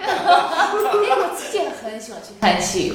[0.00, 0.08] 哎，
[0.72, 2.92] 我自己也很喜欢去看戏，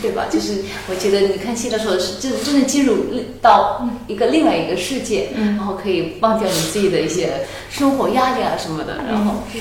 [0.00, 0.24] 对吧？
[0.30, 3.04] 就是我觉得你看戏的时候是真真的进入
[3.42, 9.60] 到一个另外一个世界，然后可以忘掉你自己的一些生活压力啊什么的，然后去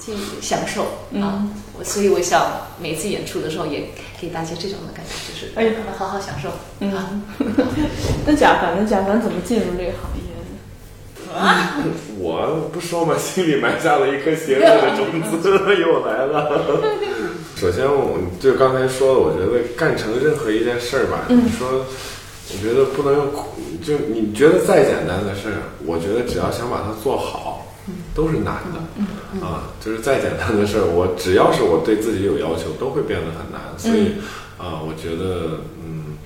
[0.00, 0.82] 去享受
[1.20, 1.42] 啊。
[1.78, 2.46] 我所以我想
[2.80, 3.84] 每次演出的时候也
[4.20, 6.50] 给大家这种的感觉，就是哎，好好享受。
[6.80, 7.22] 嗯，
[8.26, 8.86] 那贾凡呢？
[8.88, 11.34] 贾凡怎么进入这个行业呢？
[11.34, 11.76] 啊，
[12.18, 16.82] 我不说嘛，心里埋下了一颗邪恶的种子， 又来了。
[17.56, 21.84] 首先，我就刚才说的，我觉得干成任何一件事儿吧，你说，
[22.52, 27.55] 我觉得不能用苦，就你觉得再简单的事儿，我觉得只要想把它做好。
[28.14, 33.76] 都是难的，啊，就是再简单的事儿，我只要是我对自己有要求，都会变得很难。
[33.78, 34.14] 所以，
[34.58, 36.18] 啊，我觉得，嗯，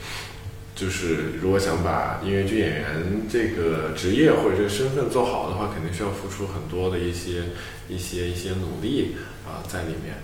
[0.74, 7.44] 就是如果想把音乐剧演员这个职业或者这个身份做好的话，肯定需要付出很多的一些、
[7.88, 10.16] 一些、一些努力啊，在里面。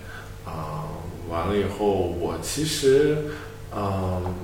[0.45, 0.85] 啊，
[1.29, 3.19] 完了以后，我其实，
[3.75, 4.35] 嗯。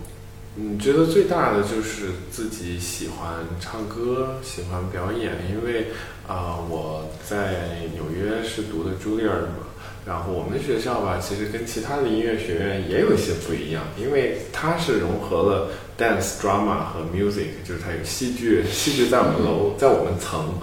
[0.55, 5.33] 嗯，觉得最大的就是自己喜欢唱歌，喜欢表演。
[5.51, 5.87] 因为
[6.27, 9.67] 啊，我在纽约是读的朱利尔嘛，
[10.07, 20.55] 然后我们学校吧，其实跟其他的音乐学院也有一些不一样，因为它是融合了 dance、drama 和 music，就是它有戏剧，戏剧在我们楼，在我们层，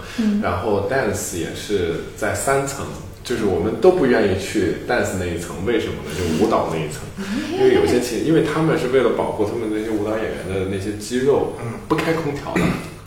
[0.42, 2.86] 然后 dance 也是在三层。
[3.22, 6.10] 就是我们都不愿意去 dance 那一层，为什么呢？
[6.18, 7.02] 就舞蹈那一层，
[7.52, 11.52] 因为有些其，因为他们是为了保护他们那些舞蹈演员的那些肌肉，
[11.86, 12.62] 不开空调的。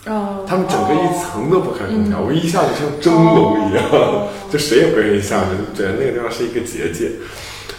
[0.06, 0.46] 哦。
[0.48, 3.84] 他们整个一层都不开空调，我一下子像蒸笼一样，
[4.52, 7.12] 就谁也不愿意下去，就觉得那个地方是一个结界。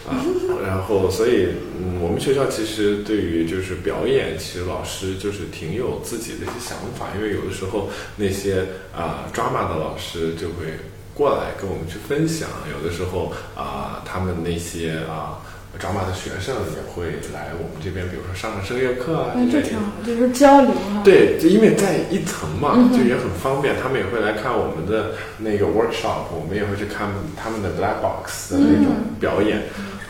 [0.09, 0.21] 啊，
[0.67, 1.49] 然后所以，
[1.81, 10.77] 嗯，我们学校其实对于就是表演，其实老师就是挺有自己的一些想法，因为有的时候那些啊 drama 的老师就会。
[11.17, 15.39] 过来跟我们去分享，有的时候啊，他们那些啊
[15.79, 21.03] 抓马的学生也会来我们这边，比如说上个声乐课啊，这挺好，就是交流啊。
[21.05, 23.75] 对，就因为在一层嘛，就也很方便。
[23.83, 29.63] 他们也会来看我们的那个 workshop，我们也会去看他们的 black box 的那种表演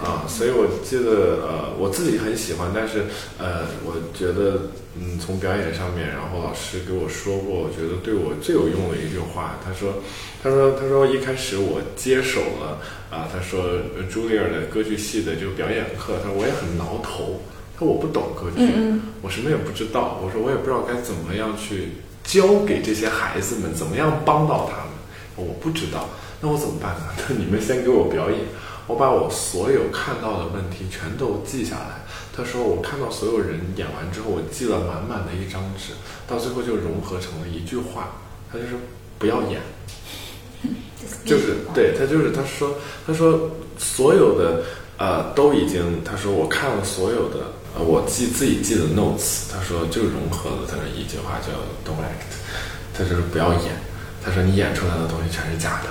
[0.05, 0.25] 啊。
[0.29, 3.07] 所以我记得呃，我自己很喜欢，但是
[3.39, 9.95] 呃，我觉得嗯，从表演上面，然后老师给我说过，我觉得对我最有用的一句话，他说。
[10.45, 12.79] 他说：“他说一开始我接手了
[13.11, 13.65] 啊，他说
[14.13, 17.41] 朱丽尔的歌剧系的就表演课，他说我也很挠头，
[17.73, 18.69] 他说我不懂歌剧，
[19.23, 21.93] 我什么也不知道，我说我也不知道该怎么样去
[22.25, 24.93] 教给这些孩子们，怎么样帮到他们，
[25.49, 26.11] 我不知道，
[26.43, 27.07] 那我怎么办呢？
[27.27, 28.39] 那 你们先给我表演，
[28.87, 32.05] 我把我所有看到的问题全都记下来。
[32.37, 35.93] 他说我看到所有人演完之后，我记了满满的一张纸，
[36.27, 38.17] 到最后就融合成了一句话，
[38.51, 38.75] 他就是
[39.19, 39.61] 不要演。
[41.25, 42.75] ”就是对他，就是他说，
[43.07, 44.63] 他说所有的
[44.97, 51.53] 呃都已经，他说我看了所有的呃我记自己记的 notes，他说就融合了他的一句话叫
[51.85, 52.35] don't act，
[52.95, 53.77] 他就是不要演，
[54.25, 55.91] 他说你演出来的东西全是假的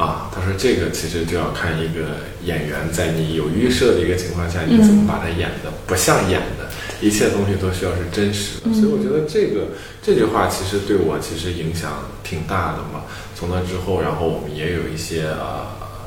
[0.00, 6.70] 啊，他说这个其实就要看一个演员在你有预设的一个情况下，你怎么把它演的不像演的。
[7.02, 9.68] 一切东西都需要是真实的，所以我觉得这个
[10.02, 13.04] 这句话其实对我其实影响挺大的嘛。
[13.34, 15.66] 从那之后，然后我们也有一些呃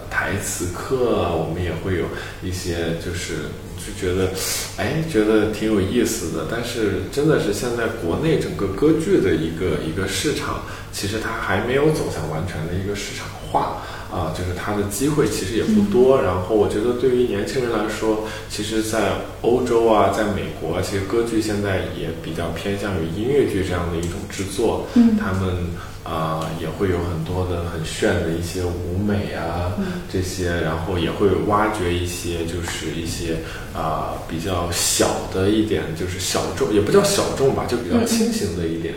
[0.09, 2.05] 台词课，我们也会有
[2.43, 3.49] 一些就是
[3.85, 4.31] 就觉得，
[4.77, 6.47] 哎，觉得挺有意思的。
[6.49, 13.43] 但是真的是现在国内整个歌剧的一个一个市场，其实它还没有走向完全的一个市场化。
[13.53, 16.21] 化啊、就是它的机会其实也不多。
[16.21, 24.87] 然后我觉得对于年轻人来说，其实，在欧洲啊，在美国，其实歌剧现在也比较偏向于音乐剧这样的一种制作。
[24.95, 25.55] 嗯，他们
[26.03, 29.71] 啊、也会有很多的很炫的一些舞美啊，
[30.11, 33.37] 这些，然后也会挖掘一些就是一些
[33.73, 38.95] 啊、比较小的一点，就是小众，也不叫小众吧，就比较清醒的一点。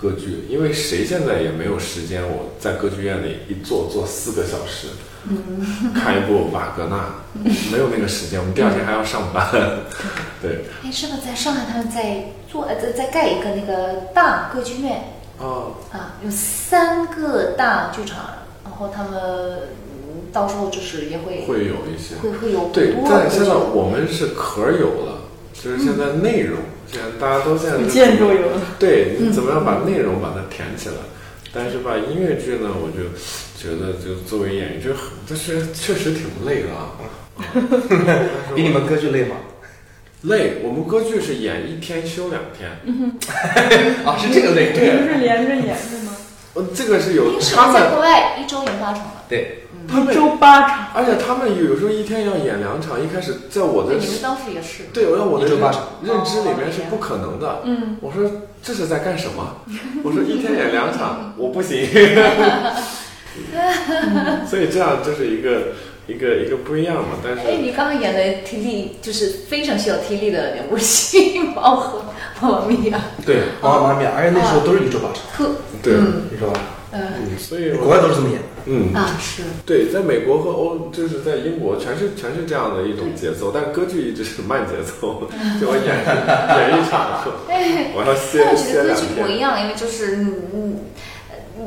[0.00, 4.86] 歌剧，因为谁现在也没有时间，我在歌剧院里一坐坐四个小时，
[5.92, 7.14] 看一部瓦格纳，
[7.72, 9.50] 没有那个时间，我们第二天还要上班，
[10.40, 16.14] 对，哎，是不是在上海他们在做呃在在盖一个那个大歌剧院哦，啊？
[16.24, 18.18] 有三个大剧场，
[18.64, 19.12] 然后他们
[20.08, 25.20] 嗯到时候就是也会会有一些，会会有对，但现在我们是壳有了，
[25.52, 26.58] 就是现在内容，
[26.90, 30.96] 现在大家都现在建筑有了，对你怎么样把内容把它填起来？
[31.50, 33.08] 但是吧，音乐剧呢，我就
[33.56, 36.92] 觉得就作为演员，就很，这是确实挺累的啊。
[38.54, 39.36] 比你们歌剧累吗？
[40.22, 42.70] 累，我们歌剧是演一天休两天，
[44.04, 46.12] 啊，是这个累，你们是连着演是吗？
[46.54, 54.84] 呃，这个是有他们，在国外一周演八场了，对，他们一周八场，而且他们有时候一天要演两场，一开始在我的对，你们当时也是。
[54.92, 57.60] 对，我要我的认一周八场认知里面是不可能的。
[57.64, 58.28] 嗯，我说
[58.60, 59.58] 这是在干什么？
[60.02, 61.86] 我说一天演两场，我不行。
[64.48, 65.74] 所以这样就是一个
[66.08, 67.18] 一个一个不一样嘛。
[67.22, 72.02] 但是哎，你刚刚演的体力就是非常需要体力的两部戏，《猫和
[72.40, 78.44] 妈妈咪呀对，妈妈咪呀，而且那时候都是一周八场，》特对，一周八场，嗯嗯所以国外都是这么演的。
[78.70, 85.26] 嗯，啊是对，在美国和欧，就是在英国，全是全是这样的一种节奏，但歌剧一直是慢节奏，
[85.58, 89.38] 就我演演一场， 哎，我要歇但我觉歇两得歌剧不一。
[89.38, 90.16] 样，因为就是
[90.52, 90.80] 嗯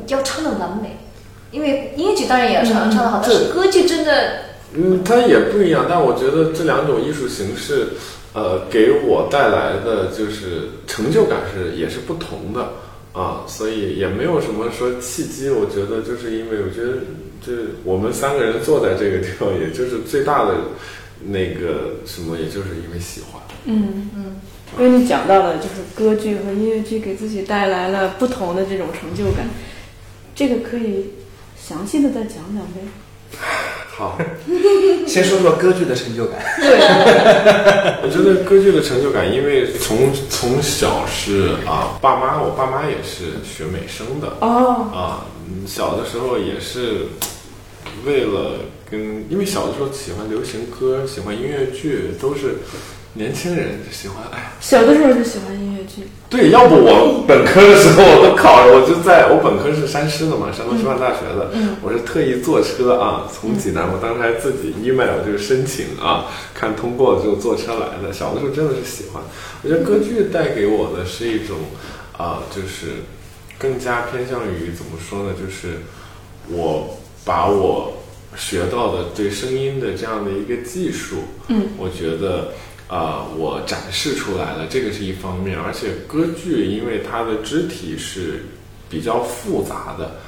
[0.06, 0.98] 要唱的完美。
[1.52, 4.38] 因为音乐剧当然也要唱唱的好，但是歌剧真的
[4.74, 7.88] 嗯，它也不一样，但我觉得这两种艺术形式，
[8.32, 12.72] 呃，给我带来的就是成就感是也是不同的
[13.12, 15.50] 啊，所以也没有什么说契机。
[15.50, 16.98] 我觉得就是因为我觉得，
[17.44, 17.52] 这
[17.84, 20.54] 我们三个人坐在这个地方，也就是最大的
[21.26, 23.42] 那个什么，也就是因为喜欢。
[23.66, 24.40] 嗯嗯，
[24.78, 29.46] 因为你讲到了，就是歌剧和音乐剧给自己带来了不同的这种成就感，
[30.34, 31.10] 这个可以
[31.66, 32.80] 详细的再讲讲呗。
[33.94, 34.18] 好，
[35.06, 36.40] 先说说歌剧的成就感。
[36.58, 36.80] 对
[38.02, 44.28] 我觉得歌剧的成就感，因为从从小是啊，爸妈，我爸妈也是学美声的。
[44.40, 47.06] 哦，啊，嗯小的时候也是
[48.04, 52.56] 为了跟，因为小的时候喜欢流行歌，喜欢音乐剧，都是
[53.14, 54.16] 年轻人就喜欢。
[54.32, 61.50] 哎呀，小的时候就喜欢音乐剧，对，要不我本科的时候我都考了，我就在我本科是山师的嘛，山东师范大学的，
[61.82, 68.12] 我是特意坐车啊，从济南，我当时还自己 email 就是申请啊，看通过就坐车来的。
[68.12, 69.22] 小的时候真的是喜欢，
[69.62, 71.58] 我觉得歌剧带给我的是一种
[72.16, 73.02] 啊、就是
[73.58, 75.80] 更加偏向于怎么说呢，就是
[76.48, 77.94] 我把我
[78.36, 81.16] 学到的对声音的这样的一个技术，
[81.48, 82.52] 嗯，我觉得
[82.92, 88.44] 啊、我展示出来了，这个是一方面，而且歌剧因为它的肢体是
[88.90, 90.20] 比较复杂的，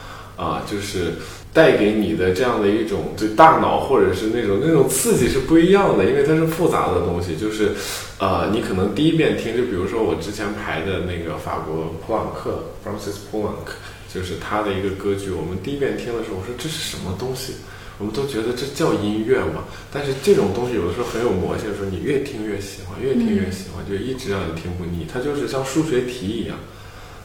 [0.43, 1.13] 啊、就是
[1.53, 7.73] 带给你的这样的一种对大脑或者是那种那种刺激是不一样的，因为它是复杂的东西，就是
[8.19, 13.77] 呃，你可能第一遍听，就比如说我之前排的那个法国普朗克 Francis Poulenc，
[14.09, 17.53] 就是他的一个歌剧，我们第一遍听的时候，我说这是什么东西？
[17.99, 25.07] 我们都觉得这叫音乐嘛，但是这种东西有的时候很有魔性，说你越听越喜欢，越听越喜欢，就一直让你听不腻。
[25.13, 26.57] 它就是像数学题一样，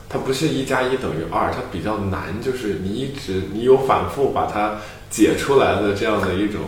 [0.07, 4.75] 它不是一加一等于二，它比较难，就是你一直你有反复把它
[5.09, 6.61] 解出来的这样的一种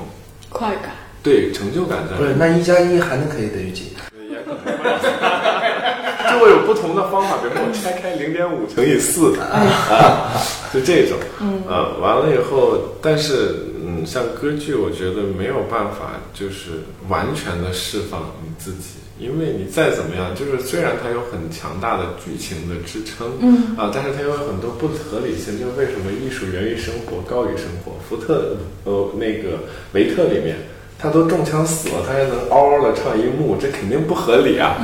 [0.49, 0.95] 快感。
[1.23, 2.17] 对成就感在。
[2.17, 3.93] 不是，那一加一还能可以等于几？
[4.31, 10.33] 也可能会，就会有不同的方法，比如说我拆开零点五乘以四，啊，
[10.73, 13.55] 就这种，嗯，呃，完了以后，但是，
[14.01, 27.93] 嗯，像歌剧，我觉得没有办法，就是完全的释放你自己，因为你再怎么样，就是虽然它有很强大的剧情的支撑，嗯，啊，但是它有很多不合理性，就是为什么艺术源于生活，高于生活？
[28.09, 29.59] 福特，呃，那个
[29.93, 30.57] 维特里面。
[31.03, 34.77] 他都中枪死了，他还能嗷嗷的唱一幕，这肯定不合理啊！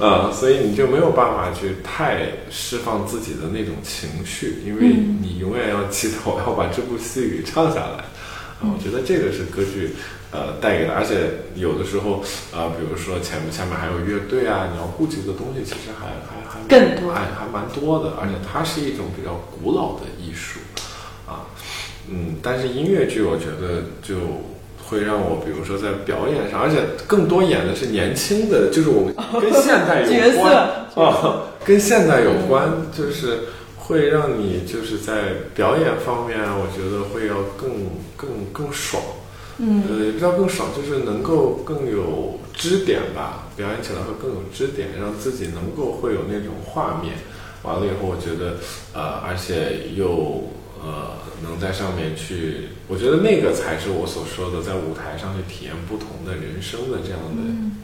[0.00, 8.02] 嗯，所以你就没有办法去太释放自己的那种情绪，因为你永远要祈祷要把这部戏给唱下来。
[8.62, 9.96] 啊，我觉得这个是歌剧
[10.30, 12.22] 呃带给的，而且有的时候
[12.54, 20.60] 呃，比如说前面下面还有乐队啊，你要顾及的东西其实还还还更多还还蛮多的，而且它是一种比较古老的艺术
[21.26, 21.50] 啊。
[22.08, 24.14] 嗯，但是音乐剧我觉得就
[24.84, 30.54] 会让我，比如说在表演上，而且更多演的是年轻的，就是我们 跟现代角色有关
[31.06, 33.40] 啊，跟现代有关，就是
[33.78, 35.12] 会让你就是在
[35.54, 37.70] 表演方面，我觉得会要更
[38.22, 39.02] 更更爽。
[39.58, 47.16] 嗯，呃，也不知道更爽，就是能够更有支点吧，表演起来会更有支点，让自己能够会有那种画面。
[47.62, 48.56] 完了以后，我觉得，
[48.94, 50.48] 呃，而且又
[50.82, 57.42] 呃，能在上面去，我觉得那个才是我所说的，在舞台上去体验不同的人生的这样的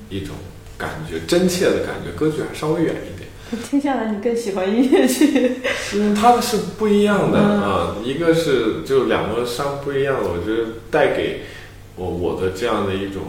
[0.09, 0.34] 一种
[0.78, 2.11] 感觉，真切的感觉。
[2.16, 3.28] 歌剧还稍微远一点。
[3.70, 5.61] 听下来，你更喜欢音乐剧？
[5.94, 11.44] 嗯，它们是不一样的啊、一个是就两个伤不一样的，我觉得带给
[11.96, 13.22] 我我的这样的一种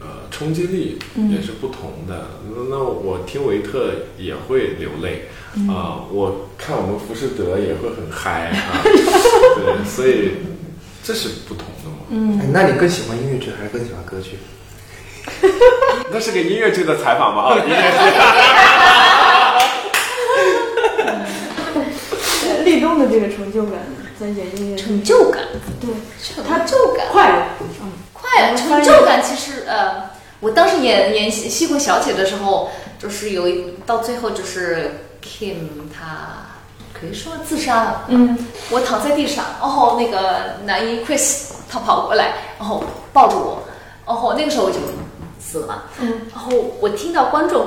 [0.00, 0.98] 呃冲击力
[1.30, 2.28] 也是不同的。
[2.54, 5.28] 那那我听维特也会流泪
[5.70, 10.32] 啊、我看我们浮士德也会很嗨啊， 对，所以
[11.02, 11.96] 这是不同的嘛。
[12.42, 14.38] 哎，那你更喜欢音乐剧还是更喜欢歌剧？
[16.12, 17.42] 那是个音乐剧的采访吗？
[17.44, 17.98] 啊，音乐剧。
[22.64, 25.44] 立冬的这个成就感，成就感，
[25.80, 25.90] 对，
[26.20, 27.42] 成就感，快乐，
[27.80, 29.22] 嗯，快乐，成就感。
[29.22, 36.46] 其实呃，我当时演演西西贡小姐的时候，就是有一到最后就是 Kim 她
[36.92, 37.84] 可以说自杀。
[37.84, 38.36] 了，嗯，
[38.70, 42.82] 我躺在地上，然后那个男一 Chris 他跑过来，然后
[43.12, 43.62] 抱着我，
[44.04, 44.78] 然后那个时候我就
[45.38, 45.66] 死了。
[45.68, 47.64] 嘛，嗯，然后我听到观众。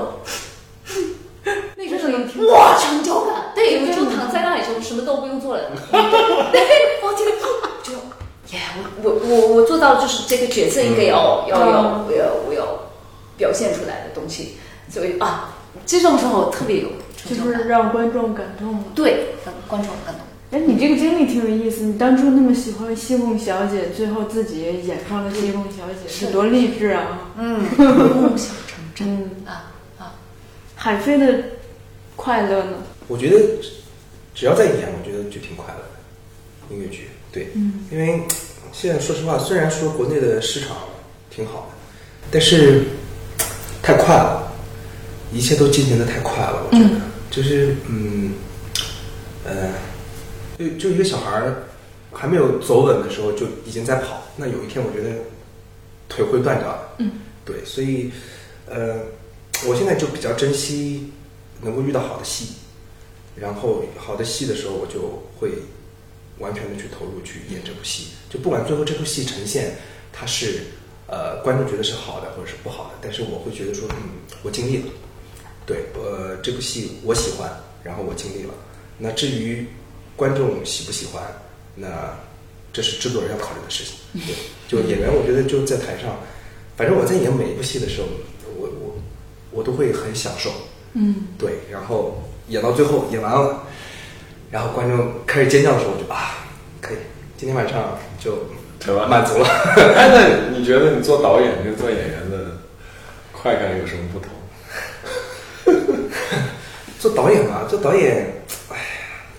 [1.77, 3.51] 那个声音，哇，成就感！
[3.55, 5.63] 对，我就躺在那里，就什么都不用做了。
[6.51, 6.61] 对，
[7.01, 7.25] 我听，
[7.83, 7.93] 就，
[8.55, 8.61] 耶，
[9.01, 12.65] 我我我我做到，就是这个角色应该要要要我要我要
[13.37, 14.57] 表现出来的东西，
[14.89, 17.67] 所以啊，这种时候特别有成就就是。
[17.67, 18.83] 让观众感动了。
[18.93, 20.21] 对，让观众感动。
[20.51, 21.83] 哎，你这个经历挺有意思。
[21.83, 27.29] 你当初那么喜欢西贡小姐，最后自己演上了西贡小姐，是多励志啊！
[27.37, 29.68] 嗯， 梦想成真啊！
[30.81, 31.43] 海飞的
[32.15, 32.77] 快乐呢？
[33.09, 33.37] 我觉得
[34.33, 36.73] 只要在演，我觉得就挺快乐的。
[36.73, 38.23] 音乐剧，对，嗯，因为
[38.71, 40.77] 现在说实话，虽然说国内的市场
[41.29, 42.83] 挺好的，但是
[43.83, 44.53] 太快了，
[45.33, 46.65] 一切都进行的太快了。
[46.71, 46.89] 我觉得，
[47.29, 48.35] 就是嗯，
[49.43, 49.73] 呃，
[50.57, 51.63] 就就一个小孩儿
[52.13, 55.09] 还没有走稳的时候就已经在跑，那有一天我觉得
[56.07, 56.89] 腿会断掉的。
[56.99, 57.11] 嗯，
[57.43, 58.13] 对，所以
[58.65, 58.99] 呃，
[59.67, 61.11] 我现在就比较珍惜
[61.61, 62.53] 能够遇到好的戏，
[63.35, 65.51] 然后好的戏的时候，我就会
[66.37, 69.75] 完全的去投入去演这部戏，就不管最后这部戏呈现
[70.13, 70.61] 它是
[71.07, 74.85] 呃观众觉得是好的或者是不好的，但是我会觉得说，嗯，我尽力了，
[75.65, 77.51] 对，呃，这部戏我喜欢，
[77.83, 78.53] 然后我尽力了。
[78.97, 79.65] 那至于
[80.15, 81.23] 观众喜不喜欢，
[81.75, 82.17] 那
[82.71, 83.95] 这是制作人要考虑的事情。
[84.25, 84.35] 对，
[84.67, 86.17] 就演员，我觉得就在台上，
[86.77, 88.07] 反正我在演每一部戏的时候，
[89.51, 90.51] 我都会很享受。
[90.93, 93.63] 嗯，对，然后演到最后演完了，
[94.49, 96.47] 然后观众开始尖叫的时候，我就啊，
[96.81, 96.97] 可以，
[97.37, 98.47] 今天晚上就
[98.79, 99.47] 对吧满足了。
[99.95, 102.57] 哎，那你觉得你做导演跟做演员的
[103.31, 104.29] 快感有什么不同？
[106.99, 108.83] 做导演嘛，做导演，哎呀，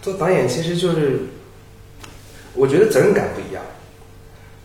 [0.01, 1.21] 做导演其实就是，
[2.55, 3.63] 我觉得责任感不一样。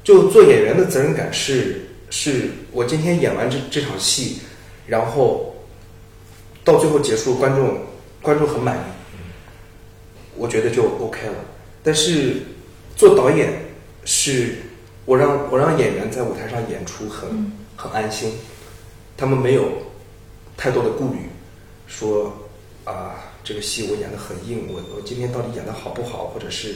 [0.03, 4.41] 就做演员的责任感是，是我今天演完这这场戏，
[4.87, 5.55] 然后
[6.63, 7.79] 到最后结束，观众
[8.21, 8.81] 观众很满意，
[10.35, 11.35] 我觉得就 OK 了。
[11.83, 12.37] 但是
[12.95, 13.53] 做导演
[14.03, 14.55] 是，
[15.05, 18.33] 我让我让演员在舞台上演出很很安心，
[19.17, 19.63] 他们没有
[20.57, 21.29] 太多的顾虑，
[21.87, 22.33] 说
[22.83, 26.75] 啊这个戏我演的很硬，我我今天到底演的好不好，或者是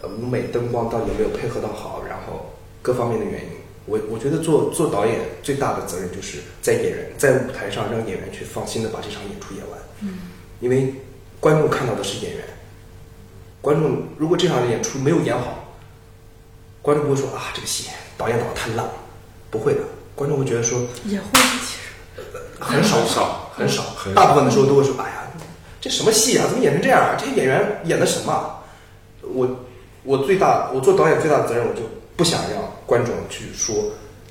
[0.00, 3.65] 呃舞美灯光到底有没有配合到好，然后各方面的原因。
[3.86, 10.18] 我我觉得做做导演最大的责任就是在演员在舞台上让演员去放心的把这场演出演完，嗯，
[10.60, 10.92] 因为
[11.40, 12.44] 观众看到的是演员，
[13.60, 15.72] 观众如果这场演出没有演好，
[16.82, 18.92] 观众不会说啊这个戏导演导的太烂了，
[19.50, 19.80] 不会的，
[20.14, 22.22] 观众会觉得说也会其实
[22.58, 25.30] 很少很少很少很，少大部分的时候都会说：“哎呀，
[25.80, 26.46] 这什么戏啊？
[26.48, 27.14] 怎么演成这样啊？
[27.18, 28.58] 这些演员演的什么啊？”
[29.22, 29.48] 我
[30.02, 31.82] 我最大我做导演最大的责任，我就
[32.16, 33.74] 不想让观众去说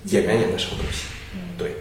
[0.05, 1.07] 演员演的什么东西。
[1.57, 1.71] 对，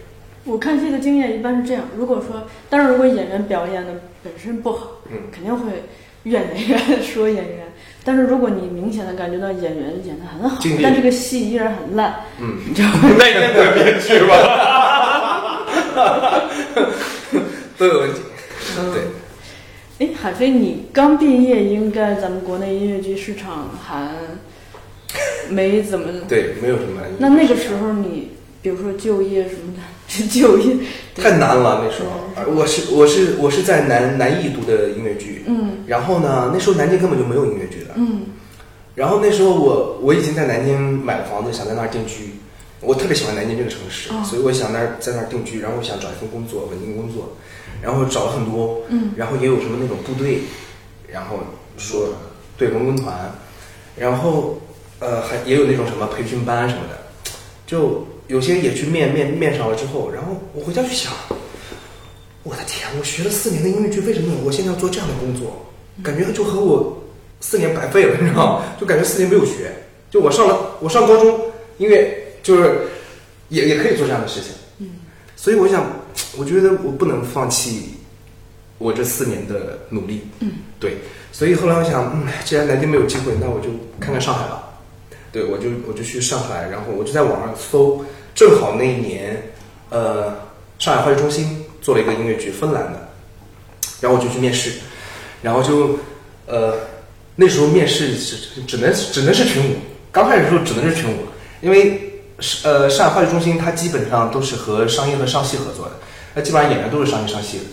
[0.43, 3.93] 我看戏的经验一般是这样：如果说，当然如果演员表演的
[4.23, 5.83] 本身不好，嗯肯定会
[6.23, 7.65] 怨演员说演员。
[8.03, 14.35] 但是如果你明显的感觉到演员演的很好，但这个戏依然很烂，嗯，你就会 那应该得编剧吧？
[17.77, 18.19] 都有问题。
[18.93, 24.11] 对，哎，海飞，你刚毕业，应该咱们国内音乐剧市场还
[25.49, 26.05] 没怎么。
[26.27, 27.01] 对，没有什么。
[27.19, 30.75] 那那个时候你，比如说就业什么的， 就业
[31.15, 32.51] 太难了那时候。
[32.51, 38.23] 我是我是我是在南南艺读的音乐剧，嗯，然后呢，那时候南京根本就没有音乐剧的，嗯，
[38.93, 42.31] 然后那时候我我已经在南京买了房子，想在那儿定居。
[42.81, 44.21] 我特别喜欢南京这个城市，哦。
[44.23, 47.35] 所以我想那儿在那儿定居，然后我想找一份工作，稳定工作，
[47.81, 50.41] 然后找了很多，嗯，然后也有什么那种部队，
[51.07, 51.39] 然后
[51.77, 52.09] 说
[52.57, 53.31] 对文工团，
[53.95, 54.61] 然后
[55.05, 56.97] 呃还也有那种什么培训班什么的，
[57.67, 61.13] 就有些也去面面面上了之后，然后我回家去想，
[62.43, 65.65] 我的天，我学了四年的音乐剧，为什么我现在要做这样的工作？
[66.03, 67.01] 感觉就和我
[67.39, 68.65] 四年白费了，你知道吗？
[68.79, 69.71] 就感觉四年没有学，
[70.09, 71.39] 就我上了我上高中
[71.77, 72.87] 音乐就是
[73.49, 74.49] 也也可以做这样的事情，
[74.79, 74.89] 嗯，
[75.35, 75.85] 所以我想，
[76.37, 77.93] 我觉得我不能放弃
[78.77, 80.97] 我这四年的努力，嗯，对，
[81.31, 84.64] 所以后来我想，嗯，既然南京没有机会，那我就看看上海吧。
[85.35, 89.51] 对，我就我就去上海，然后我就在网上搜，正好那一年，
[89.89, 90.33] 呃，
[90.79, 93.09] 上海话剧中心做了一个音乐剧，芬兰的，
[93.99, 94.79] 然后我就去面试，
[95.41, 95.99] 然后就，
[96.45, 96.75] 呃，
[97.35, 99.75] 那时候面试只只能只能是群舞，
[100.09, 101.17] 刚开始的时候只能是群舞，
[101.59, 105.91] 因为是呃上海话剧中心它基本上都是和商业和上戏合作的，
[106.33, 107.65] 那基本上演员都是商业上戏的，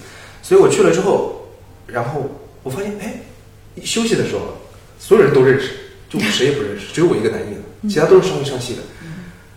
[0.42, 1.46] 所以我去了之后，
[1.86, 2.28] 然后
[2.64, 3.20] 我发现，哎，
[3.84, 4.40] 休息的时候，
[4.98, 5.76] 所有人都认识。
[6.12, 8.82] 就我谁也不认识，只有我一个男艺的，其他都是上戏上戏的。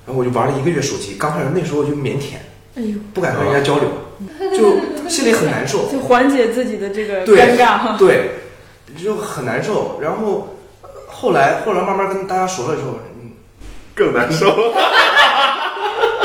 [0.05, 2.35] 然后我就玩了一个月手机，刚开始那时候就腼腆，
[2.75, 3.89] 哎呦，不敢和人家交流，
[4.55, 7.97] 就心里很难受，就缓解自己的这个尴尬。
[7.97, 8.29] 对，
[9.03, 9.99] 就很难受。
[10.01, 13.31] 然后呃后来后来慢慢跟大家熟了之后，嗯，
[13.93, 14.45] 更难受。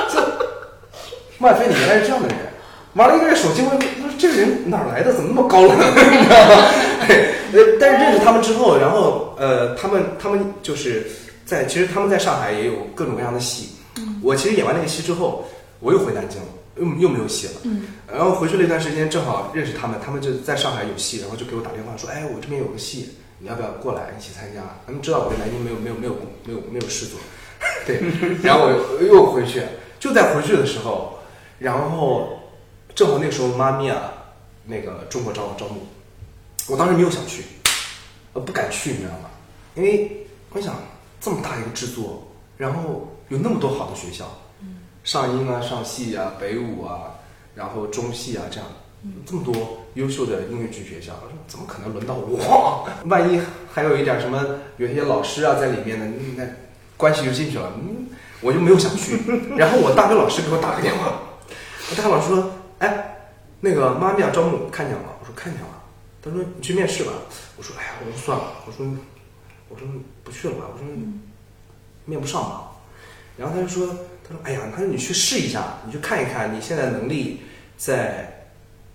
[0.09, 0.21] 就
[1.39, 2.37] 麦飞，你原来是这样的人，
[2.95, 5.13] 玩了一个月手机，我我说这个人哪来的？
[5.15, 5.77] 怎么那么高冷？
[5.79, 6.71] 你知道吗？
[7.53, 11.07] 呃，但是认识他们之后，然后呃，他们他们就是
[11.45, 13.71] 在其实他们在上海也有各种各样的戏。
[14.23, 15.45] 我其实演完那个戏之后，
[15.81, 17.53] 我又回南京了，又又没有戏了。
[17.65, 17.83] 嗯，
[18.13, 26.13] 然后回去了一段时间，正好认识他们，他们就在上海有戏，然后就给我打电话说：“哎，我这边有个戏，你要不要过来一起参加？”他们知道我在南京没有没有没有
[26.45, 27.19] 没有没有事做，
[27.87, 28.01] 对，
[28.43, 29.63] 然后我又回去，
[29.99, 31.19] 就在回去的时候，
[31.59, 32.40] 然后
[32.95, 34.13] 正好那个时候妈咪啊，
[34.65, 35.87] 那个中国招招募，
[36.69, 37.45] 我当时没有想去，
[38.33, 39.31] 呃，不敢去，你知道吗？
[39.75, 40.75] 因为我想
[41.21, 44.27] 这么大一个制作，然后有那么多好的学校，
[45.05, 47.15] 上音啊、上戏啊、北舞啊，
[47.55, 48.69] 然后中戏啊，这样
[49.25, 49.55] 这么多
[49.95, 52.89] 优秀的音乐剧学校，我说怎么可能轮到我？
[53.07, 53.41] 万一
[53.73, 54.45] 还有一点什么，
[54.77, 56.45] 有些老师啊在里面呢，那
[56.97, 58.09] 关系就进去了，嗯，
[58.41, 59.19] 我就没有想去。
[59.57, 61.21] 然后我大学老师给我打个电话，
[61.91, 63.17] 我大学老师说，哎，
[63.61, 65.69] 那个妈咪啊招募看见了，我说看见了。
[66.23, 67.13] 他说你去面试吧，
[67.57, 68.87] 我说哎呀，我说算了，我说
[69.71, 69.87] 我说
[70.23, 70.87] 不去了吧，我说
[72.05, 72.73] 面不上吧。
[73.39, 73.87] 然后他就说，
[74.27, 77.41] 他说哎呀，他说你去试一下，你去看一看你现在能力
[77.79, 78.49] 在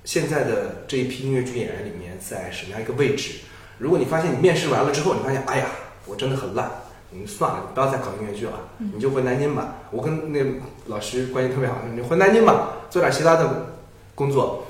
[0.03, 3.39] 现在的这一批音乐剧演员里面在什么样一个位置。
[3.77, 5.65] 如果你发现你面试完了之后，你发现哎呀，
[6.05, 6.69] 我真的很烂，
[7.09, 9.75] 你算了，你不要再搞音乐剧了，你就回南京吧。
[9.89, 10.39] 我跟那
[10.85, 13.74] 老师关系特别好，你回南京吧，做点其他的
[14.15, 14.65] 工作，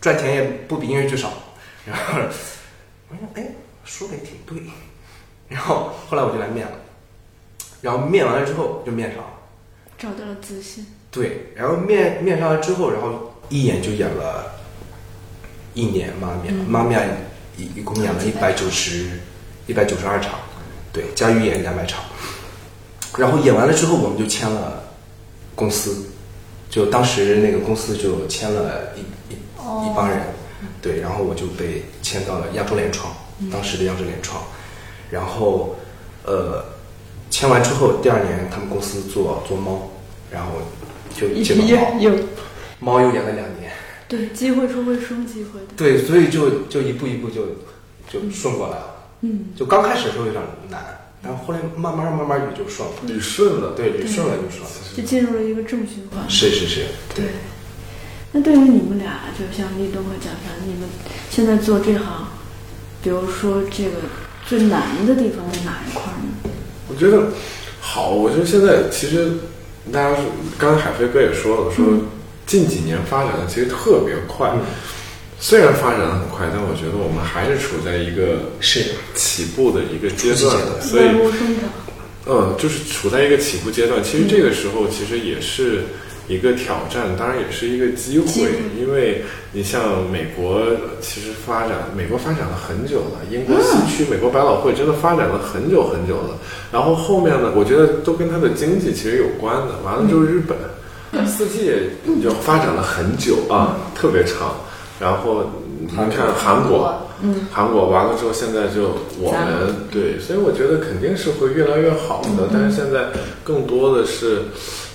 [0.00, 1.32] 赚钱也不比音乐剧少。
[1.86, 2.20] 然后
[3.08, 3.46] 我说哎，
[3.84, 4.62] 说的也挺对。
[5.48, 6.72] 然后后来我就来面了，
[7.80, 9.30] 然后面完了之后就面上了。
[9.98, 10.86] 找到了自信。
[11.10, 14.54] 对，然后面面上了之后，然后一演就演了
[15.74, 16.96] 一年妈咪，妈咪
[17.56, 19.20] 一一共演了一百九十
[19.66, 20.38] 一百九十二场，
[20.92, 22.02] 对，加预演两百场。
[23.18, 24.84] 然后演完了之后，我们就签了
[25.56, 26.10] 公司，
[26.70, 29.00] 就当时那个公司就签了一
[29.34, 30.20] 一一帮人，
[30.80, 33.12] 对，然后我就被签到了亚洲联创，
[33.50, 34.40] 当时的亚洲联创，
[35.10, 35.76] 然后
[36.24, 36.64] 呃
[37.28, 39.90] 签完之后，第二年他们公司做做猫，
[40.30, 40.52] 然后
[41.12, 42.12] 就接了猫，有
[42.78, 43.72] 猫又演了两年，
[44.06, 45.66] 对机会是会生机会的。
[45.76, 47.46] 对，所以就就一步一步就
[48.08, 48.96] 就顺过来了。
[49.22, 52.94] 嗯，就刚开始的时候有点难，但后后来慢慢慢慢捋就顺了。
[53.06, 54.70] 捋顺了，对，捋顺了就顺了。
[54.96, 56.28] 就进入了一个正循环。
[56.28, 57.24] 是是是，对。
[58.32, 60.88] 那对于你们俩，就像立冬和蒋凡，你们
[61.30, 62.28] 现在做这行，
[63.02, 63.96] 比如说这个
[64.46, 66.50] 最难的地方在哪一块呢？
[66.88, 67.28] 我觉得
[67.80, 69.32] 好，我觉得现在其实
[69.92, 70.16] 大家
[70.56, 71.84] 刚才海飞哥也说了，说
[72.46, 74.52] 近几年发展的其实特别快。
[75.40, 78.84] 虽然发展的很快，但我觉得我们还是处在一个是
[79.14, 81.04] 起步的一个阶段，段所以。
[82.26, 84.04] 嗯，就是处在一个起步阶段。
[84.04, 85.82] 其实这个时候，其实也是
[86.28, 90.62] 一个挑战，当然也是一个机会，因为你像美国
[91.00, 96.38] 其实发展，美国发展了很久了，英国西区美国百老汇真的发展了很久很久了。
[96.70, 99.78] 然后后面呢，我觉得都跟它的经济其实有关的。
[99.82, 101.72] 完了就是日本，四季
[102.22, 104.54] 就发展了很久啊，特别长。
[105.00, 105.44] 然后
[105.80, 112.48] 你看韩国，嗯，韩国完了之后，现在就我们对，所以我觉得肯定是会越来越好的。
[112.52, 113.06] 但是现在
[113.42, 114.42] 更多的是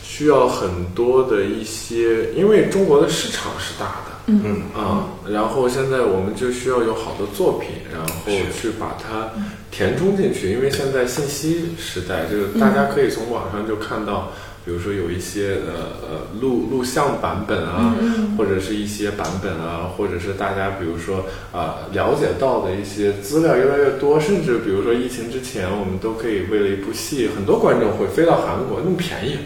[0.04, 9.30] 需要很多的一些，因为中国的市场是大的，嗯啊，然后现在我们就需要有好的作品，然后去把它
[9.72, 10.52] 填充进去。
[10.54, 14.32] 因为现在信息时代，就是大家可以从网上就看到。
[14.66, 17.96] 比如说有一些呃呃录录像版本啊，
[18.36, 29.38] 或者是一些版本啊，或者是大家比如说啊了解到的一些资料越来越多，甚至比如说疫情之前，我们都可以为了一部戏，很多观众会飞到韩国，那么便宜，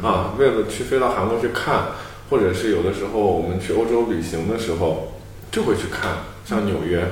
[0.00, 1.86] 啊，为了去飞到韩国去看，
[2.30, 5.12] 或者是有的时候我们去欧洲旅行的时候，
[5.50, 7.04] 就会去看，像纽约。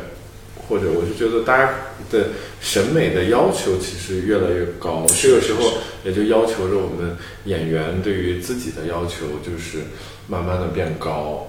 [0.69, 1.73] 或者我就觉得大家
[2.11, 2.29] 的
[2.61, 5.73] 审美的要求其实越来越高，这个时候
[6.05, 9.79] 也就要求着我们演员对于自己的要求就是
[10.27, 11.47] 慢慢的变高，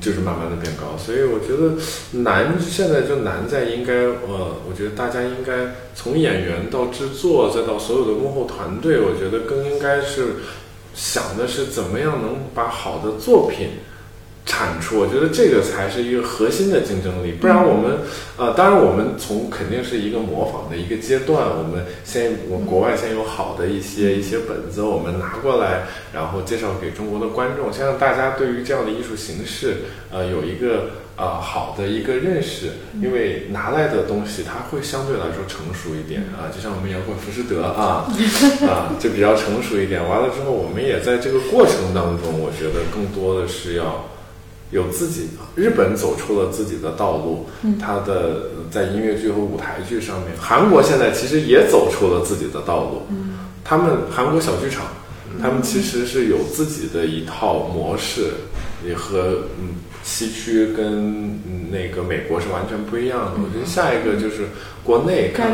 [0.00, 0.96] 就是慢慢的变高。
[0.98, 1.74] 所以我觉得
[2.22, 10.26] 难现在就难在应该呃，我觉得大家应该从演员到制作再到所有的幕后团队，我觉得更应该是
[10.94, 13.68] 想的是怎么样能把好的作品。
[14.48, 17.98] 产出，我觉得这个才是一个核心的竞争力，不然我们，
[18.38, 25.82] 呃，当然我们从肯定是一个模仿的一个阶段，我们先，我国外先有好的一些一些本子，我们拿过来，
[26.14, 29.76] 然后介绍给中国的观众，先让大家对于这样的艺术形式，
[30.10, 32.72] 呃，有一个呃好的一个认识，
[33.02, 38.08] 因为拿来的东西它会相对来说成熟一点啊，就像我们摇滚浮士德啊，
[38.66, 40.02] 啊，就比较成熟一点。
[40.08, 44.08] 完了之后，我们也在这个过程当中，我觉得更多的是要。
[44.70, 47.46] 有自己，日本走出了自己的道路，
[47.80, 53.02] 他的在音乐剧和舞台剧上面，韩国现在其实也走出了自己的道路。
[53.64, 54.84] 他们韩国小剧场，
[55.40, 58.32] 他们其实是有自己的一套模式，
[58.86, 61.40] 也和嗯西区跟
[61.70, 63.40] 那个美国是完全不一样的。
[63.42, 64.48] 我觉得下一个就是
[64.84, 65.50] 国内看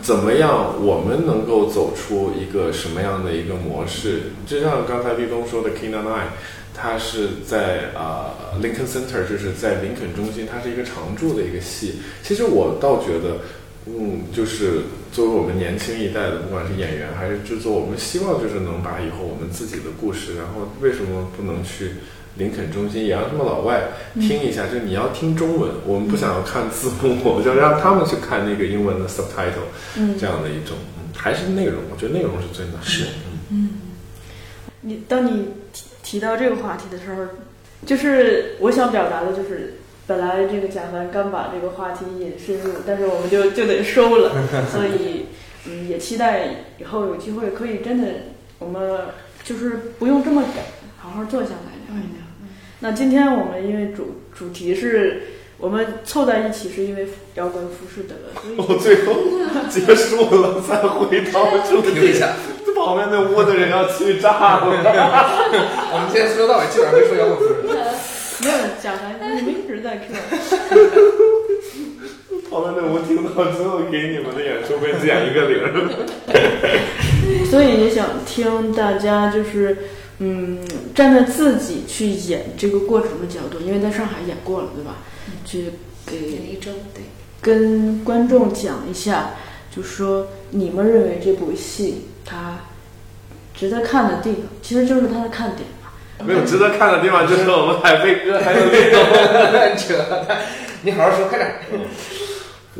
[0.00, 4.30] 怎么样，我们能够走出一个什么样的一个模式。
[4.46, 6.28] 就像刚才立冬说的 King and I。
[6.80, 8.30] 它是在啊
[8.62, 11.96] ，Lincoln Center，就是在林肯中心，它是一个常驻的一个戏。
[12.22, 13.38] 其实我倒觉得，
[13.86, 21.94] 嗯，就是作为我们年轻一代的，不管是演员还是制作，我们希望就是能把以后我们自己的故事，然后为什么不能去
[22.36, 24.66] 林肯中心，也让他们老外听一下？
[24.66, 29.66] 就是你要听中文，我们不想要看字幕，我就让他们去看那个英文的 subtitle，
[29.96, 30.76] 嗯这样的一种，
[31.16, 32.82] 还是内容，我觉得内容是最难的。
[32.82, 33.04] 是，
[33.50, 33.70] 嗯，
[34.82, 35.48] 你当你。
[36.08, 37.26] 提到这个话题的时候，
[37.84, 39.74] 就是我想表达的，就是
[40.06, 44.32] 本来这个贾凡刚把这个话题引深入，但是我们就就得收了，
[44.72, 45.26] 所以
[45.66, 48.08] 嗯，也期待以后有机会可以真的，
[48.58, 49.00] 我们
[49.44, 50.64] 就是不用这么赶，
[50.96, 52.22] 好好坐下来聊一聊。
[52.80, 55.22] 那今天我们因为主主题是
[55.58, 59.14] 我们凑在一起，是因为摇滚浮士德，所以 我最后
[59.68, 62.14] 结束了，再回到主题。
[62.76, 64.66] 旁边那屋的人要气炸了。
[64.70, 67.50] 我们今天从头到尾基本上没说摇滚服饰。
[68.40, 70.14] 没有讲完，你们一直在 Q。
[72.48, 75.58] 旁边那屋听到之后，给你们的演出会减一个零。
[77.50, 79.76] 所以也想听大家就是，
[80.20, 80.60] 嗯，
[80.94, 84.98] 站在自己去演这个过程的角度，因为在上海演过了，对吧？
[85.48, 85.72] 去
[86.06, 87.02] 给一周对，
[87.40, 89.30] 跟观众讲一下，
[89.74, 92.58] 就说你们认为这部戏它。
[93.58, 95.92] 值得看的地方，其实就是它的看点吧。
[96.24, 100.38] 没有值得看的地方，就是我们海飞哥还有那个扯淡。
[100.82, 101.52] 你好好说，快点。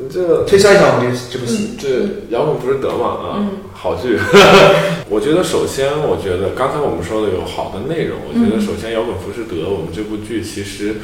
[0.08, 1.88] 这推销一下我们这这部戏，这
[2.30, 4.16] 摇滚不是德嘛啊，好剧。
[5.10, 8.16] 我觉得首先，我觉得刚才我们说的有好的内容。
[8.28, 10.94] 我觉得首先，摇滚不是德，我们这部剧其实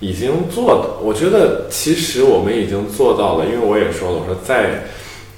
[0.00, 4.84] 已经做到，我觉得其实我们已经做到了，因为我也说了，我说在。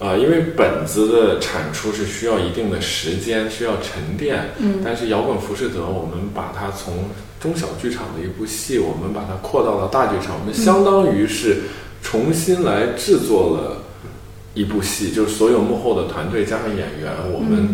[0.00, 4.48] 啊，因为本子的产出是需要一定的时间，需要沉淀。
[4.56, 7.04] 嗯，但是摇滚浮士德，我们把它从
[7.38, 11.64] 中小剧场的一部戏，我们把它扩到了大剧场，我们相当于是
[12.02, 13.84] 重新来制作了
[14.54, 17.68] 一部戏，就是所有幕后的团队加上演员，我们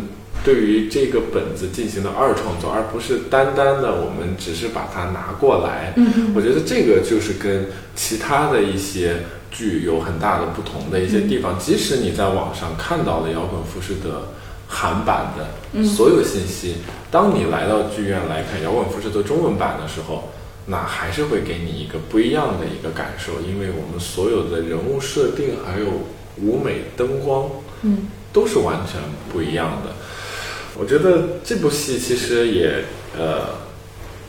[0.46, 5.92] 对于这个本子进行的二创作，而不是单单的我们只是把它拿过来。
[5.96, 9.16] 嗯，我觉得这个就是跟其他的一些。
[9.48, 14.28] 剧有很大的不同的一些地方，即使你在网上看到了摇滚服饰的
[14.68, 16.74] 韩版的所有信息。
[17.10, 20.28] 当你来到剧院来看《摇滚服饰》的中文版的时候，
[20.66, 25.86] 那还是会给你一个不一样的一个感受，因为我们所有的人物设定还有
[26.42, 27.48] 舞美灯光，
[27.80, 29.00] 嗯，都是完全
[29.32, 29.92] 不一样的。
[30.78, 32.84] 我觉得这部戏其实也
[33.18, 33.40] 呃，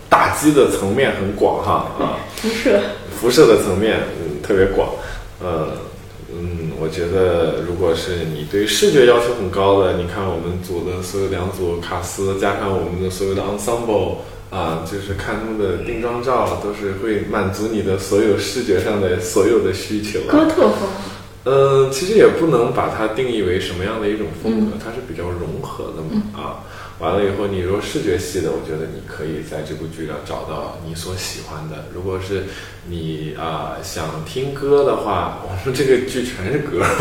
[0.10, 2.80] 打击的层面很广哈啊，辐射，
[3.20, 4.90] 辐射的层面嗯特别广，
[5.42, 5.70] 呃
[6.34, 14.18] 嗯，我觉得如果是你对视觉要求很高的，你看我们组的所有两组卡斯，加上我们的所有的 ensemble
[14.50, 20.32] 啊，就是看他们的定妆照，都是会满足你的所有视觉上的所有的需求、啊。
[20.32, 20.88] 哥特风，
[21.48, 26.60] 嗯，其实也不能把它定义为什么样的一种风格，它是比较融合的嘛、啊。
[27.00, 31.86] 完了以后，你说视觉系的，我觉得你可以在这部剧上找到你所喜欢的。
[31.94, 32.44] 如果是
[32.90, 36.82] 你啊、想听歌的话，我说这个剧全是歌，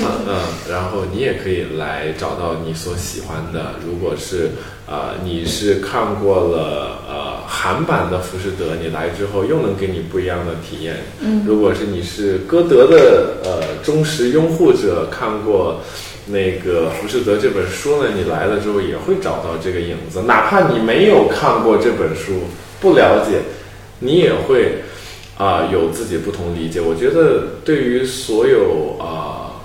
[0.00, 3.74] 嗯嗯，然后你也可以来找到你所喜欢的。
[3.86, 4.48] 如果是
[4.88, 6.89] 啊、你是看过了呃
[7.52, 10.98] 韩版的《浮士德》，你来之后又能给你不一样的体验。
[11.20, 15.80] 嗯，如果是你是歌德的呃忠实拥护者，看过。
[16.26, 22.42] 那个《浮士德》这本书呢，你来了之后也会找到这个影子，哪怕你没有看过这本书，
[22.78, 23.40] 不了解，
[23.98, 24.76] 你也会
[25.36, 26.80] 啊、有自己不同理解。
[26.80, 29.58] 我觉得对于所有啊、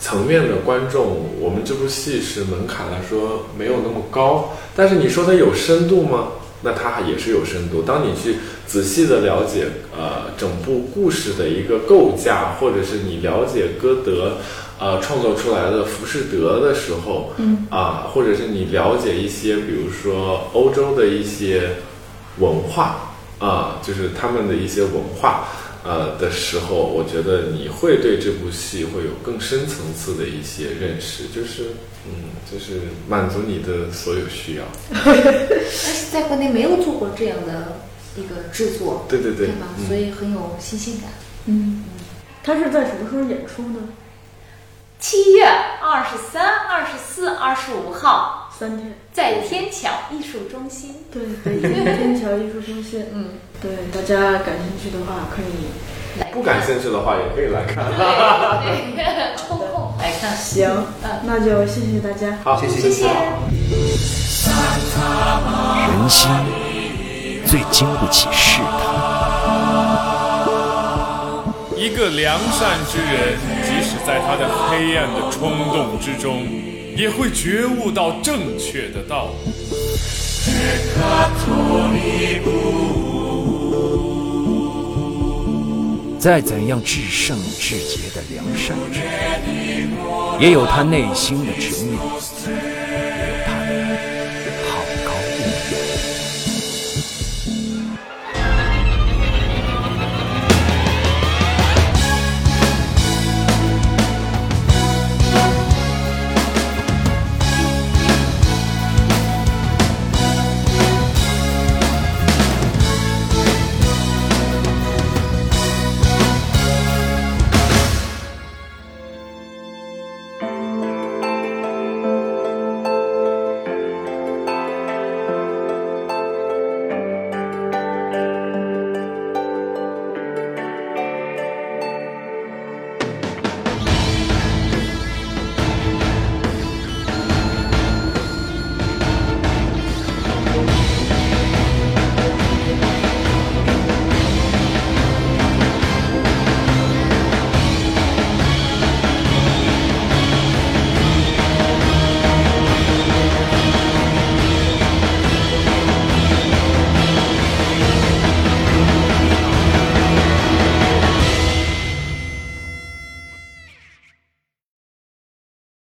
[0.00, 6.28] 层面的观众，我们这部戏是门槛来说没有那么高，但是你说它有深度吗？
[6.62, 7.82] 那它也是有深度。
[7.82, 8.36] 当你去
[8.66, 14.38] 仔细的了解呃整部故事的一个构架，或者是你了解歌德
[14.78, 21.76] 呃创作出来的《浮士德》的时候，嗯啊，或者是你了解一些比如说欧洲的一些
[22.38, 25.48] 文化啊，就是他们的一些文化。
[25.88, 31.70] 呃的时候，我觉得你会对这部戏会有更深层次的一些认识，就是
[32.06, 34.64] 嗯，就是满足你的所有需要。
[34.92, 35.14] 而
[35.72, 37.80] 且在国内没有做过这样的
[38.16, 39.66] 一个制作，对对对吧？
[39.78, 41.10] 嗯所以很有新鲜感。
[41.46, 41.84] 嗯，
[42.44, 43.88] 他是在什么时候演出呢？
[45.00, 45.46] 七月
[45.80, 48.92] 二十三、二十四、二十五号三天。
[49.12, 50.96] 在天桥艺术中心。
[51.12, 53.06] 对，北京天桥艺术中心。
[53.14, 53.28] 嗯，
[53.62, 55.68] 对，大家感兴趣的话可以。
[56.18, 57.84] 来不感兴趣的话，也可以来看。
[58.64, 60.36] 对，抽空来看。
[60.36, 60.68] 行，
[61.24, 62.36] 那就谢谢大家。
[62.42, 63.06] 好，谢谢谢谢。
[65.86, 66.28] 人心
[67.46, 68.68] 最经不起试探。
[71.76, 76.42] 一个良善之人，即使在他的黑暗的冲动之中，
[76.98, 79.34] 也会觉悟到正确的道路。
[86.18, 88.98] 再怎样至圣至洁的梁山之，
[90.40, 91.96] 也有他内心的执念。